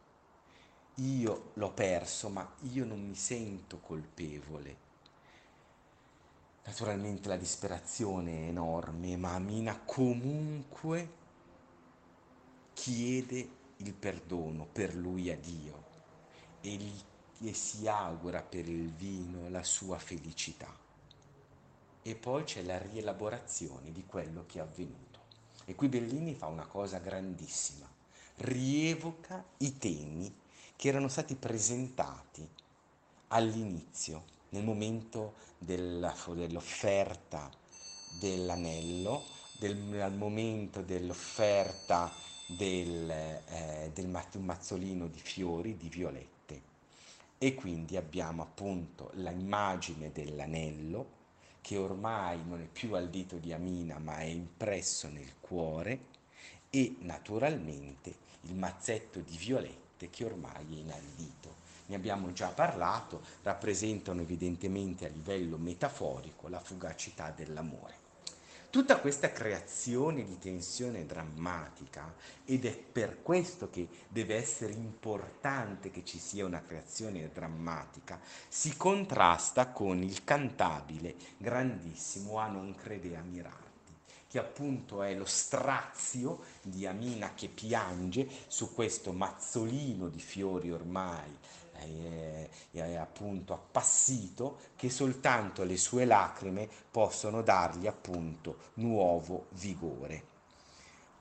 Io 0.97 1.51
l'ho 1.55 1.73
perso, 1.73 2.29
ma 2.29 2.49
io 2.71 2.85
non 2.85 3.07
mi 3.07 3.15
sento 3.15 3.79
colpevole 3.79 4.91
Naturalmente 6.65 7.29
la 7.29 7.37
disperazione 7.37 8.45
è 8.45 8.49
enorme, 8.49 9.17
ma 9.17 9.35
Amina 9.35 9.81
comunque 9.85 11.21
chiede 12.73 13.49
il 13.79 13.93
perdono 13.93 14.67
per 14.71 14.95
lui 14.95 15.29
a 15.31 15.37
Dio 15.37 15.91
e, 16.61 16.71
gli, 16.71 17.01
e 17.41 17.53
si 17.53 17.89
augura 17.89 18.43
per 18.43 18.69
il 18.69 18.93
vino 18.93 19.49
la 19.49 19.65
sua 19.65 19.99
felicità. 19.99 20.73
E 22.05 22.15
poi 22.15 22.45
c'è 22.45 22.63
la 22.63 22.79
rielaborazione 22.79 23.91
di 23.91 24.05
quello 24.07 24.45
che 24.47 24.59
è 24.59 24.63
avvenuto. 24.63 25.19
E 25.65 25.75
qui 25.75 25.89
Bellini 25.89 26.35
fa 26.35 26.47
una 26.47 26.67
cosa 26.67 26.99
grandissima, 26.99 27.91
rievoca 28.37 29.45
i 29.59 29.79
temi 29.79 30.33
che 30.83 30.89
erano 30.89 31.07
stati 31.07 31.37
presentati 31.37 32.45
all'inizio 33.29 34.25
nel 34.49 34.65
momento 34.65 35.35
della, 35.57 36.13
dell'offerta 36.35 37.49
dell'anello, 38.19 39.23
del, 39.61 40.01
al 40.01 40.17
momento 40.17 40.83
dell'offerta 40.83 42.11
del, 42.49 43.09
eh, 43.09 43.93
del 43.95 44.09
mazzolino 44.09 45.07
di 45.07 45.21
fiori, 45.21 45.77
di 45.77 45.89
violette. 45.89 46.63
E 47.39 47.55
quindi 47.55 47.97
abbiamo 47.97 48.43
appunto 48.43 49.13
l'immagine 49.15 50.11
dell'anello 50.11 51.11
che 51.61 51.77
ormai 51.77 52.45
non 52.45 52.61
è 52.61 52.67
più 52.67 52.95
al 52.95 53.09
dito 53.09 53.37
di 53.37 53.53
Amina 53.53 54.01
ma 54.01 54.19
è 54.19 54.25
impresso 54.25 55.09
nel 55.09 55.35
cuore 55.39 56.07
e 56.71 56.97
naturalmente 57.03 58.17
il 58.41 58.57
mazzetto 58.57 59.21
di 59.21 59.37
violette 59.37 59.82
che 60.11 60.25
ormai 60.25 60.77
è 60.77 60.79
inaldito 60.79 61.43
ne 61.93 61.99
abbiamo 61.99 62.33
già 62.33 62.49
parlato, 62.49 63.21
rappresentano 63.43 64.23
evidentemente 64.23 65.07
a 65.07 65.11
livello 65.11 65.59
metaforico 65.59 66.49
la 66.49 66.61
fugacità 66.61 67.31
dell'amore. 67.31 68.01
Tutta 68.71 68.99
questa 69.01 69.31
creazione 69.31 70.25
di 70.25 70.39
tensione 70.39 71.05
drammatica, 71.05 72.15
ed 72.47 72.65
è 72.65 72.75
per 72.75 73.21
questo 73.21 73.69
che 73.69 73.87
deve 74.09 74.37
essere 74.37 74.73
importante 74.73 75.91
che 75.91 76.03
ci 76.07 76.19
sia 76.19 76.47
una 76.47 76.63
creazione 76.63 77.31
drammatica, 77.31 78.19
si 78.49 78.75
contrasta 78.75 79.69
con 79.69 80.03
il 80.03 80.25
cantabile 80.25 81.15
grandissimo 81.37 82.39
A 82.39 82.47
non 82.47 82.75
crede 82.75 83.15
a 83.15 83.21
mirarti, 83.21 83.72
che 84.33 84.39
appunto 84.39 85.03
è 85.03 85.15
lo 85.15 85.27
strazio 85.27 86.41
di 86.63 86.87
Amina 86.87 87.35
che 87.35 87.49
piange 87.49 88.27
su 88.47 88.73
questo 88.73 89.13
mazzolino 89.13 90.09
di 90.09 90.21
fiori 90.21 90.73
ormai 90.73 91.37
è, 91.73 92.49
è 92.71 92.95
appunto 92.95 93.53
appassito 93.53 94.57
che 94.75 94.89
soltanto 94.89 95.65
le 95.65 95.77
sue 95.77 96.07
lacrime 96.07 96.67
possono 96.91 97.43
dargli 97.43 97.87
appunto 97.87 98.71
nuovo 98.77 99.49
vigore. 99.51 100.25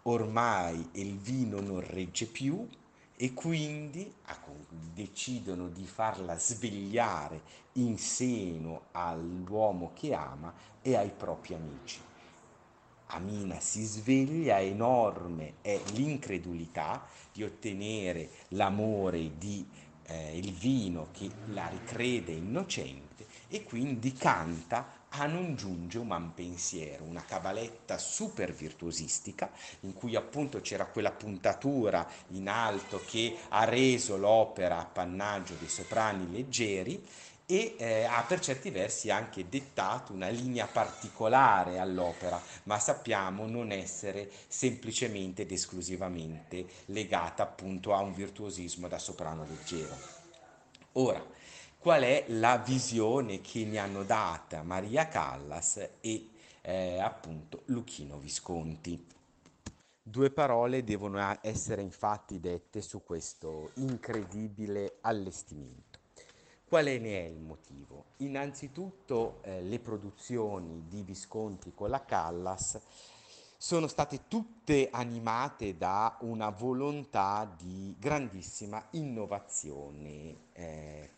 Ormai 0.03 0.91
il 0.93 1.17
vino 1.17 1.59
non 1.59 1.81
regge 1.81 2.27
più 2.27 2.65
e 3.17 3.33
quindi 3.33 4.09
decidono 4.93 5.67
di 5.67 5.85
farla 5.85 6.39
svegliare 6.39 7.41
in 7.73 7.97
seno 7.97 8.83
all'uomo 8.91 9.91
che 9.93 10.13
ama 10.13 10.53
e 10.81 10.95
ai 10.95 11.11
propri 11.11 11.55
amici. 11.55 12.10
Amina 13.13 13.59
si 13.59 13.83
sveglia, 13.83 14.61
enorme 14.61 15.55
è 15.61 15.79
l'incredulità 15.93 17.05
di 17.31 17.43
ottenere 17.43 18.29
l'amore 18.49 19.37
di 19.37 19.67
eh, 20.03 20.37
il 20.37 20.53
vino 20.53 21.09
che 21.11 21.29
la 21.47 21.67
ricrede 21.67 22.31
innocente 22.31 23.25
e 23.49 23.63
quindi 23.63 24.13
canta 24.13 24.99
a 25.13 25.25
non 25.25 25.55
giunge 25.55 25.97
un 25.97 26.31
pensiero, 26.33 27.03
una 27.03 27.25
cabaletta 27.25 27.97
super 27.97 28.53
virtuosistica 28.53 29.51
in 29.81 29.93
cui 29.93 30.15
appunto 30.15 30.61
c'era 30.61 30.85
quella 30.85 31.11
puntatura 31.11 32.07
in 32.29 32.47
alto 32.47 33.01
che 33.05 33.35
ha 33.49 33.65
reso 33.65 34.15
l'opera 34.15 34.79
appannaggio 34.79 35.55
dei 35.55 35.67
soprani 35.67 36.31
leggeri 36.31 37.05
e 37.51 37.75
eh, 37.77 38.03
ha 38.05 38.23
per 38.23 38.39
certi 38.39 38.69
versi 38.69 39.09
anche 39.09 39.49
dettato 39.49 40.13
una 40.13 40.29
linea 40.29 40.67
particolare 40.67 41.79
all'opera, 41.79 42.41
ma 42.63 42.79
sappiamo 42.79 43.45
non 43.45 43.73
essere 43.73 44.31
semplicemente 44.47 45.41
ed 45.41 45.51
esclusivamente 45.51 46.65
legata 46.85 47.43
appunto 47.43 47.93
a 47.93 47.99
un 47.99 48.13
virtuosismo 48.13 48.87
da 48.87 48.97
soprano 48.97 49.43
leggero. 49.43 49.93
Ora, 50.93 51.21
qual 51.77 52.03
è 52.03 52.23
la 52.27 52.55
visione 52.55 53.41
che 53.41 53.65
ne 53.65 53.79
hanno 53.79 54.03
data 54.03 54.63
Maria 54.63 55.09
Callas 55.09 55.89
e 55.99 56.29
eh, 56.61 56.99
appunto 56.99 57.63
Luchino 57.65 58.17
Visconti? 58.17 59.07
Due 60.01 60.31
parole 60.31 60.85
devono 60.85 61.37
essere 61.41 61.81
infatti 61.81 62.39
dette 62.39 62.81
su 62.81 63.03
questo 63.03 63.71
incredibile 63.75 64.99
allestimento. 65.01 65.90
Quale 66.71 66.99
ne 66.99 67.25
è 67.25 67.27
il 67.27 67.41
motivo? 67.41 68.05
Innanzitutto 68.19 69.41
eh, 69.41 69.61
le 69.61 69.79
produzioni 69.79 70.85
di 70.87 71.03
Visconti 71.03 71.73
con 71.75 71.89
la 71.89 72.05
Callas 72.05 72.79
sono 73.57 73.87
state 73.87 74.29
tutte 74.29 74.87
animate 74.89 75.75
da 75.75 76.15
una 76.21 76.47
volontà 76.47 77.53
di 77.57 77.93
grandissima 77.99 78.87
innovazione 78.91 80.37
eh, 80.53 81.09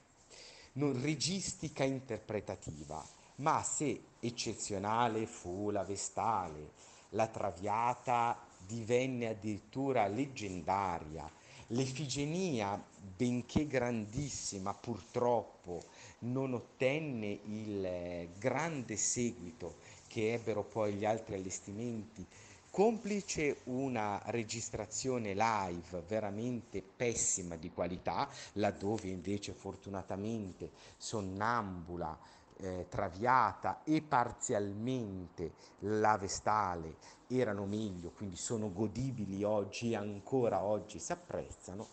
non 0.72 1.00
registica 1.00 1.84
interpretativa, 1.84 3.08
ma 3.36 3.62
se 3.62 4.06
eccezionale 4.22 5.28
fu 5.28 5.70
la 5.70 5.84
Vestale, 5.84 6.72
la 7.10 7.28
Traviata 7.28 8.40
divenne 8.66 9.28
addirittura 9.28 10.08
leggendaria, 10.08 11.32
L'Efigenia, 11.74 12.80
benché 13.18 13.66
grandissima, 13.66 14.76
purtroppo 14.76 15.82
non 16.20 16.54
ottenne 16.54 17.40
il 17.46 17.84
eh, 17.84 18.30
grande 18.38 18.96
seguito 18.96 19.78
che 20.08 20.34
ebbero 20.34 20.64
poi 20.64 20.94
gli 20.94 21.04
altri 21.04 21.34
allestimenti, 21.34 22.24
complice 22.70 23.62
una 23.64 24.22
registrazione 24.26 25.34
live 25.34 26.04
veramente 26.08 26.84
pessima 26.84 27.56
di 27.56 27.72
qualità, 27.72 28.30
laddove 28.54 29.08
invece 29.08 29.54
fortunatamente 29.54 30.70
Sonnambula, 30.98 32.16
eh, 32.58 32.86
Traviata 32.88 33.82
e 33.84 34.04
parzialmente 34.04 35.54
la 35.80 36.18
Vestale 36.18 37.22
erano 37.40 37.66
meglio, 37.66 38.12
quindi 38.12 38.36
sono 38.36 38.72
godibili 38.72 39.44
oggi 39.44 39.92
e 39.92 39.96
ancora 39.96 40.64
oggi 40.64 41.00
si 41.00 41.12
apprezzano, 41.12 41.88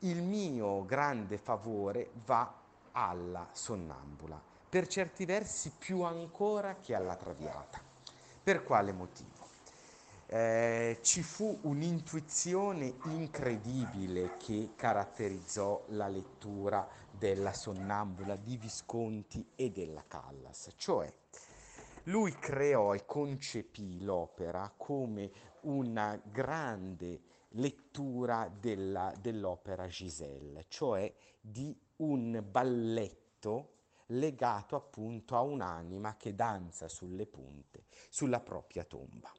il 0.00 0.22
mio 0.22 0.84
grande 0.84 1.38
favore 1.38 2.10
va 2.24 2.52
alla 2.92 3.48
Sonnambula, 3.52 4.40
per 4.68 4.86
certi 4.86 5.24
versi 5.24 5.72
più 5.76 6.02
ancora 6.02 6.76
che 6.76 6.94
alla 6.94 7.16
Traviata. 7.16 7.80
Per 8.42 8.62
quale 8.62 8.92
motivo? 8.92 9.44
Eh, 10.28 10.98
ci 11.02 11.22
fu 11.22 11.58
un'intuizione 11.62 12.94
incredibile 13.04 14.36
che 14.38 14.70
caratterizzò 14.74 15.84
la 15.88 16.08
lettura 16.08 16.86
della 17.10 17.52
Sonnambula 17.52 18.36
di 18.36 18.56
Visconti 18.56 19.52
e 19.54 19.70
della 19.70 20.04
Callas, 20.06 20.72
cioè 20.76 21.12
lui 22.06 22.32
creò 22.32 22.94
e 22.94 23.04
concepì 23.04 24.02
l'opera 24.02 24.72
come 24.76 25.30
una 25.62 26.20
grande 26.24 27.20
lettura 27.50 28.48
della, 28.48 29.12
dell'opera 29.20 29.86
Giselle, 29.86 30.66
cioè 30.68 31.12
di 31.40 31.76
un 31.96 32.44
balletto 32.48 33.74
legato 34.10 34.76
appunto 34.76 35.34
a 35.34 35.40
un'anima 35.40 36.16
che 36.16 36.34
danza 36.34 36.88
sulle 36.88 37.26
punte, 37.26 37.86
sulla 38.08 38.40
propria 38.40 38.84
tomba. 38.84 39.32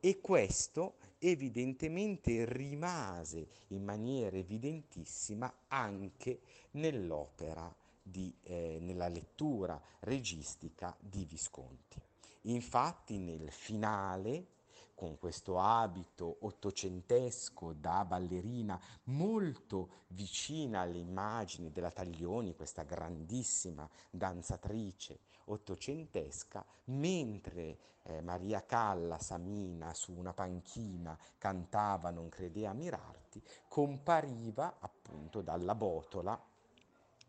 E 0.00 0.20
questo 0.20 0.96
evidentemente 1.18 2.44
rimase 2.44 3.46
in 3.68 3.84
maniera 3.84 4.36
evidentissima 4.36 5.52
anche 5.68 6.40
nell'opera 6.72 7.72
di, 8.02 8.34
eh, 8.42 8.78
nella 8.80 9.08
lettura 9.08 9.80
registica 10.00 10.96
di 10.98 11.24
Visconti. 11.24 12.00
Infatti 12.42 13.18
nel 13.18 13.50
finale 13.50 14.46
con 14.94 15.18
questo 15.18 15.58
abito 15.58 16.36
ottocentesco 16.40 17.72
da 17.72 18.04
ballerina 18.04 18.80
molto 19.04 20.04
vicina 20.08 20.80
alle 20.80 20.98
immagini 20.98 21.72
della 21.72 21.90
Taglioni, 21.90 22.54
questa 22.54 22.82
grandissima 22.82 23.88
danzatrice 24.10 25.18
ottocentesca, 25.46 26.64
mentre 26.84 27.78
eh, 28.02 28.20
Maria 28.20 28.64
Callas, 28.64 29.24
Samina, 29.26 29.92
su 29.92 30.12
una 30.12 30.32
panchina 30.32 31.18
cantava 31.38 32.10
Non 32.10 32.28
credea 32.28 32.72
mirarti, 32.72 33.42
compariva 33.68 34.76
appunto 34.78 35.42
dalla 35.42 35.74
botola 35.74 36.40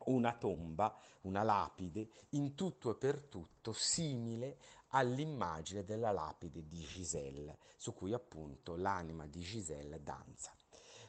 una 0.08 0.34
tomba, 0.34 0.98
una 1.22 1.44
lapide, 1.44 2.10
in 2.30 2.56
tutto 2.56 2.92
e 2.92 2.96
per 2.96 3.22
tutto 3.22 3.74
simile 3.74 4.58
all'immagine 4.90 5.84
della 5.84 6.12
lapide 6.12 6.68
di 6.68 6.80
Giselle, 6.80 7.58
su 7.78 7.94
cui 7.94 8.14
appunto 8.14 8.76
l'anima 8.76 9.26
di 9.26 9.40
Giselle 9.40 10.02
danza. 10.02 10.56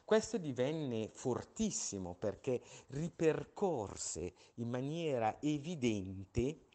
Questo 0.03 0.37
divenne 0.37 1.09
fortissimo 1.11 2.13
perché 2.13 2.61
ripercorse 2.87 4.33
in 4.55 4.69
maniera 4.69 5.41
evidente 5.41 6.67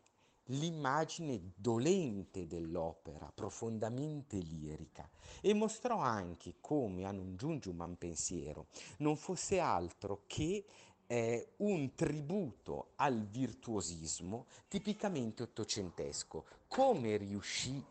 l'immagine 0.50 1.52
dolente 1.54 2.46
dell'opera, 2.46 3.30
profondamente 3.32 4.36
lirica, 4.38 5.08
e 5.40 5.54
mostrò 5.54 5.98
anche 5.98 6.56
come 6.60 7.04
a 7.04 7.12
non 7.12 7.36
giungium 7.36 7.94
pensiero 7.96 8.66
non 8.98 9.16
fosse 9.16 9.60
altro 9.60 10.24
che 10.26 10.64
eh, 11.12 11.54
un 11.56 11.96
tributo 11.96 12.90
al 12.96 13.26
virtuosismo 13.26 14.46
tipicamente 14.68 15.42
ottocentesco. 15.42 16.44
Come 16.68 17.16
riuscì 17.16 17.84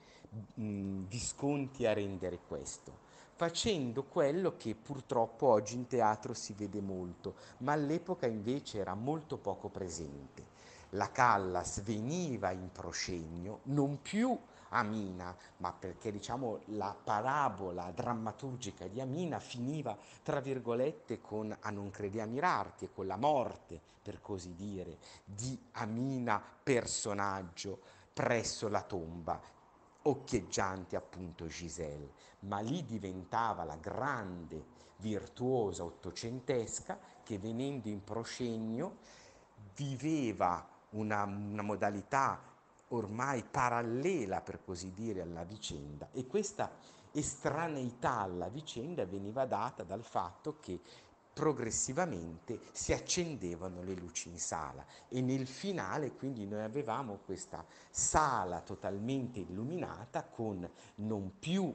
Visconti 0.55 1.85
a 1.85 1.91
rendere 1.91 2.39
questo? 2.47 3.07
Facendo 3.35 4.03
quello 4.03 4.55
che 4.55 4.73
purtroppo 4.73 5.47
oggi 5.47 5.75
in 5.75 5.87
teatro 5.87 6.33
si 6.33 6.53
vede 6.53 6.79
molto, 6.79 7.35
ma 7.57 7.73
all'epoca 7.73 8.25
invece 8.25 8.77
era 8.77 8.93
molto 8.93 9.37
poco 9.37 9.67
presente. 9.67 10.45
La 10.91 11.11
Callas 11.11 11.81
veniva 11.81 12.51
in 12.51 12.71
proscenio 12.71 13.59
non 13.63 14.01
più 14.01 14.37
Amina, 14.69 15.35
ma 15.57 15.73
perché 15.73 16.11
diciamo 16.11 16.61
la 16.67 16.95
parabola 17.01 17.91
drammaturgica 17.91 18.87
di 18.87 19.01
Amina 19.01 19.39
finiva 19.39 19.97
tra 20.21 20.39
virgolette 20.39 21.21
con 21.21 21.55
a 21.59 21.69
non 21.69 21.89
credi 21.89 22.19
a 22.19 22.25
mirarti 22.25 22.85
e 22.85 22.89
con 22.93 23.07
la 23.07 23.17
morte, 23.17 23.79
per 24.01 24.21
così 24.21 24.53
dire, 24.55 24.97
di 25.23 25.59
Amina 25.73 26.41
personaggio 26.63 27.79
presso 28.13 28.67
la 28.67 28.81
tomba 28.81 29.39
occhieggiante 30.03 30.95
appunto 30.95 31.47
Giselle, 31.47 32.11
ma 32.41 32.59
lì 32.59 32.85
diventava 32.85 33.63
la 33.63 33.75
grande 33.75 34.77
virtuosa 34.97 35.83
ottocentesca 35.83 36.97
che 37.23 37.37
venendo 37.37 37.89
in 37.89 38.03
proscenio 38.03 38.97
viveva 39.75 40.67
una, 40.91 41.23
una 41.23 41.61
modalità 41.61 42.41
ormai 42.89 43.43
parallela, 43.43 44.41
per 44.41 44.63
così 44.63 44.91
dire, 44.93 45.21
alla 45.21 45.43
vicenda. 45.43 46.09
E 46.11 46.27
questa 46.27 46.71
estraneità 47.11 48.19
alla 48.19 48.49
vicenda 48.49 49.05
veniva 49.05 49.45
data 49.45 49.83
dal 49.83 50.03
fatto 50.03 50.57
che 50.59 50.79
progressivamente 51.31 52.59
si 52.71 52.91
accendevano 52.91 53.81
le 53.81 53.93
luci 53.93 54.29
in 54.29 54.39
sala. 54.39 54.85
E 55.07 55.21
nel 55.21 55.47
finale 55.47 56.13
quindi 56.13 56.45
noi 56.45 56.63
avevamo 56.63 57.19
questa 57.23 57.65
sala 57.89 58.61
totalmente 58.61 59.39
illuminata 59.39 60.23
con 60.25 60.69
non 60.95 61.39
più 61.39 61.73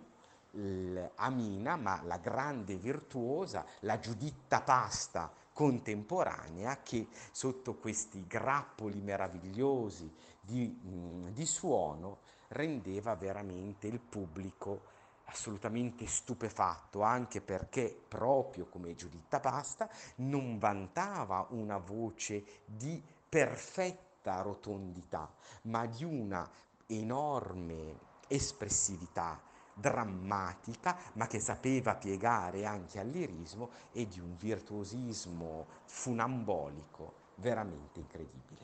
Amina 1.16 1.74
ma 1.74 2.01
la 2.05 2.19
grande 2.19 2.77
virtuosa, 2.77 3.65
la 3.81 3.99
Giuditta 3.99 4.61
Pasta 4.61 5.32
contemporanea 5.53 6.81
che 6.82 7.09
sotto 7.32 7.74
questi 7.74 8.24
grappoli 8.27 9.01
meravigliosi 9.01 10.12
di, 10.45 10.69
mh, 10.69 11.33
di 11.33 11.47
suono 11.47 12.19
rendeva 12.49 13.15
veramente 13.15 13.87
il 13.87 14.01
pubblico 14.01 14.93
assolutamente 15.27 16.07
stupefatto, 16.07 17.03
anche 17.03 17.41
perché 17.41 18.05
proprio 18.09 18.66
come 18.66 18.95
Giuditta 18.95 19.41
Pasta 19.41 19.89
non 20.16 20.59
vantava 20.59 21.47
una 21.51 21.79
voce 21.79 22.62
di 22.65 23.03
perfetta 23.29 24.41
rotondità, 24.43 25.33
ma 25.62 25.87
di 25.87 26.05
una 26.05 26.49
enorme 26.87 27.99
espressività 28.29 29.41
drammatica, 29.75 30.97
ma 31.15 31.27
che 31.27 31.41
sapeva 31.41 31.95
piegare 31.97 32.65
anche 32.65 33.01
al 33.01 33.09
lirismo 33.09 33.71
e 33.93 34.07
di 34.07 34.21
un 34.21 34.37
virtuosismo 34.37 35.66
funambolico 35.85 37.23
veramente 37.37 37.99
incredibile. 37.99 38.64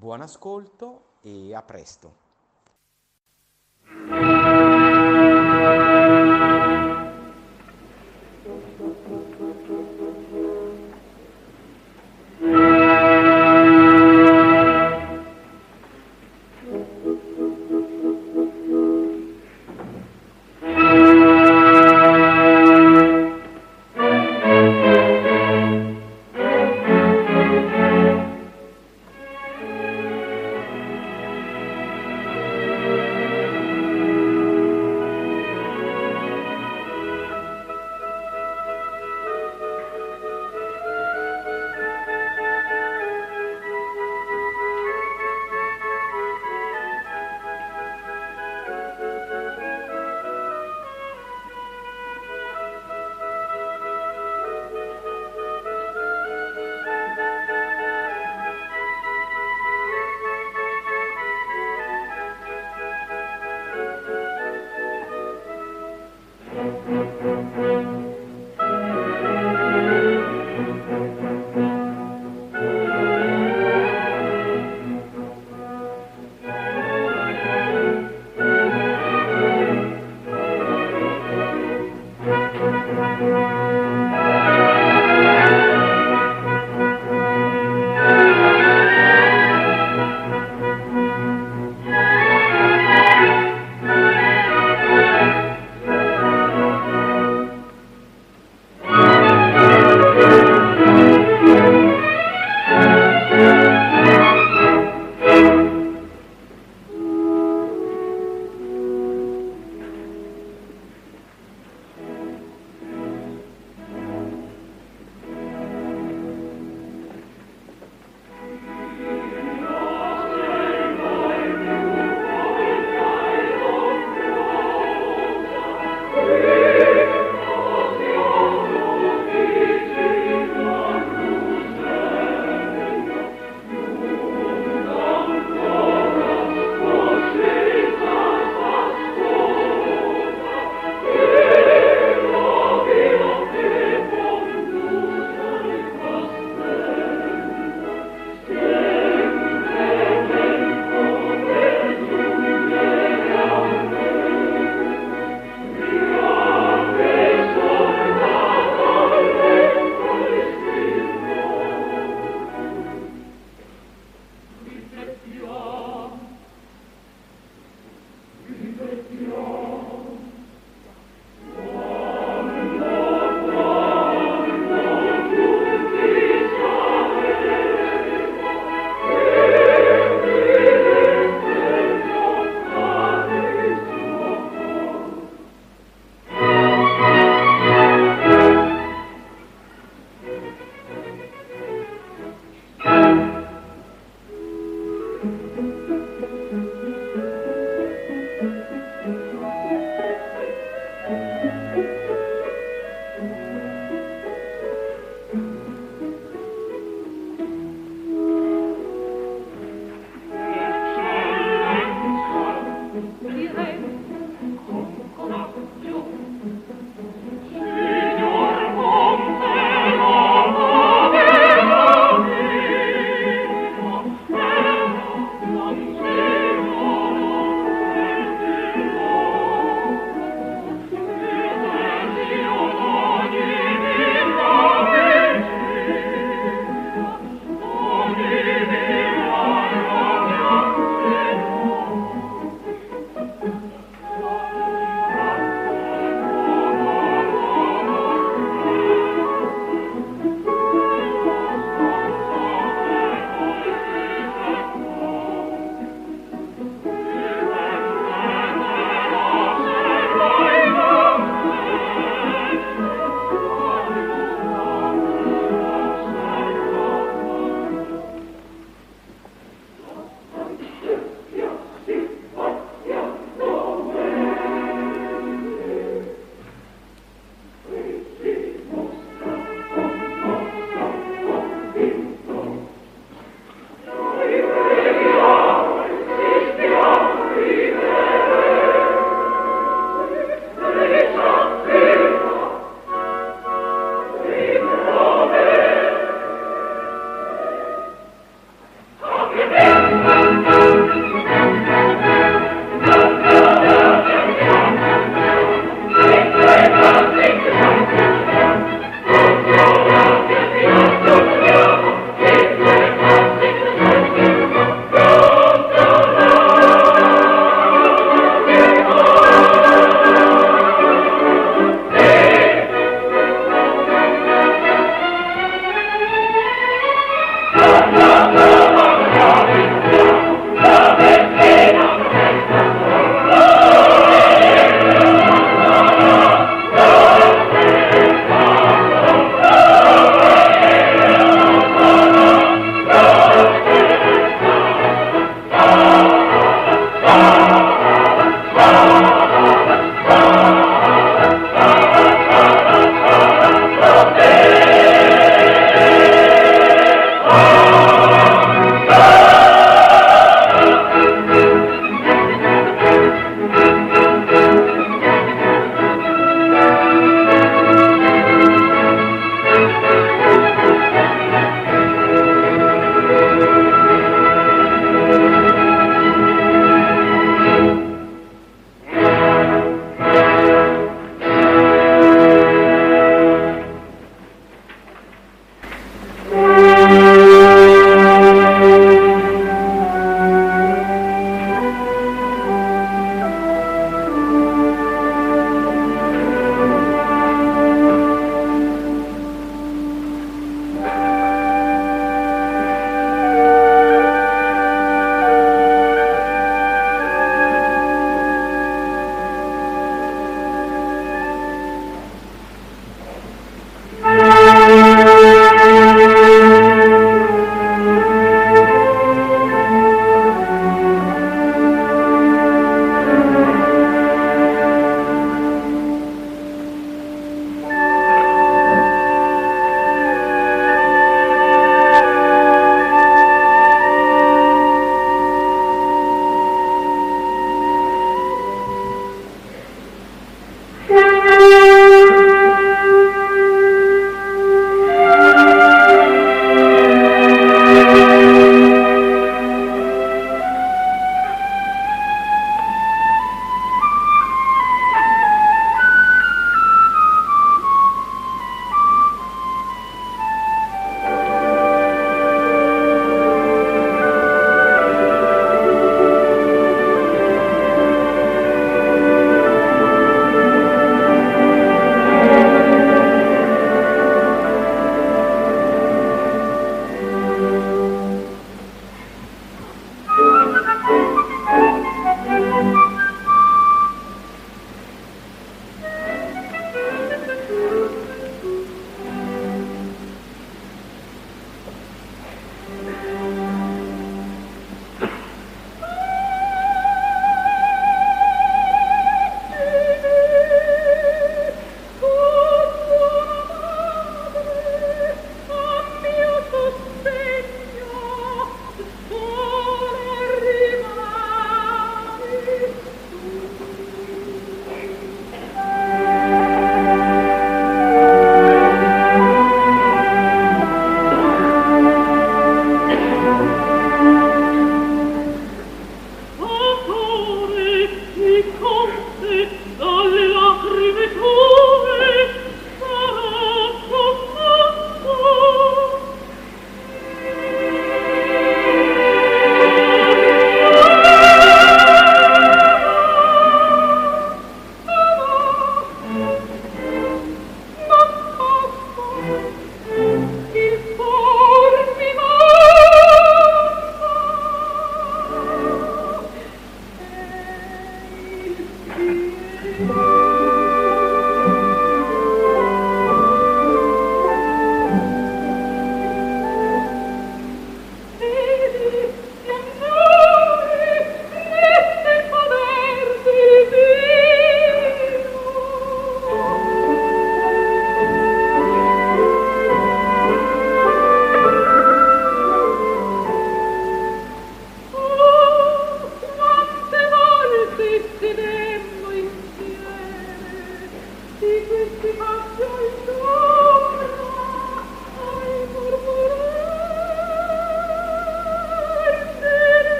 Buon 0.00 0.22
ascolto 0.22 1.18
e 1.20 1.54
a 1.54 1.60
presto. 1.60 2.29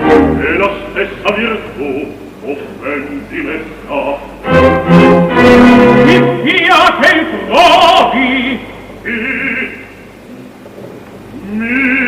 e 0.00 0.56
la 0.56 0.70
stessa 0.90 1.34
virtù 1.34 2.14
offendi 2.42 3.40
me 3.42 3.60
sta 3.84 4.18
mi 6.04 6.16
piace 6.42 7.16
il 7.16 7.26
provi. 7.46 8.58
Mi 11.50 11.58
mi 11.58 12.07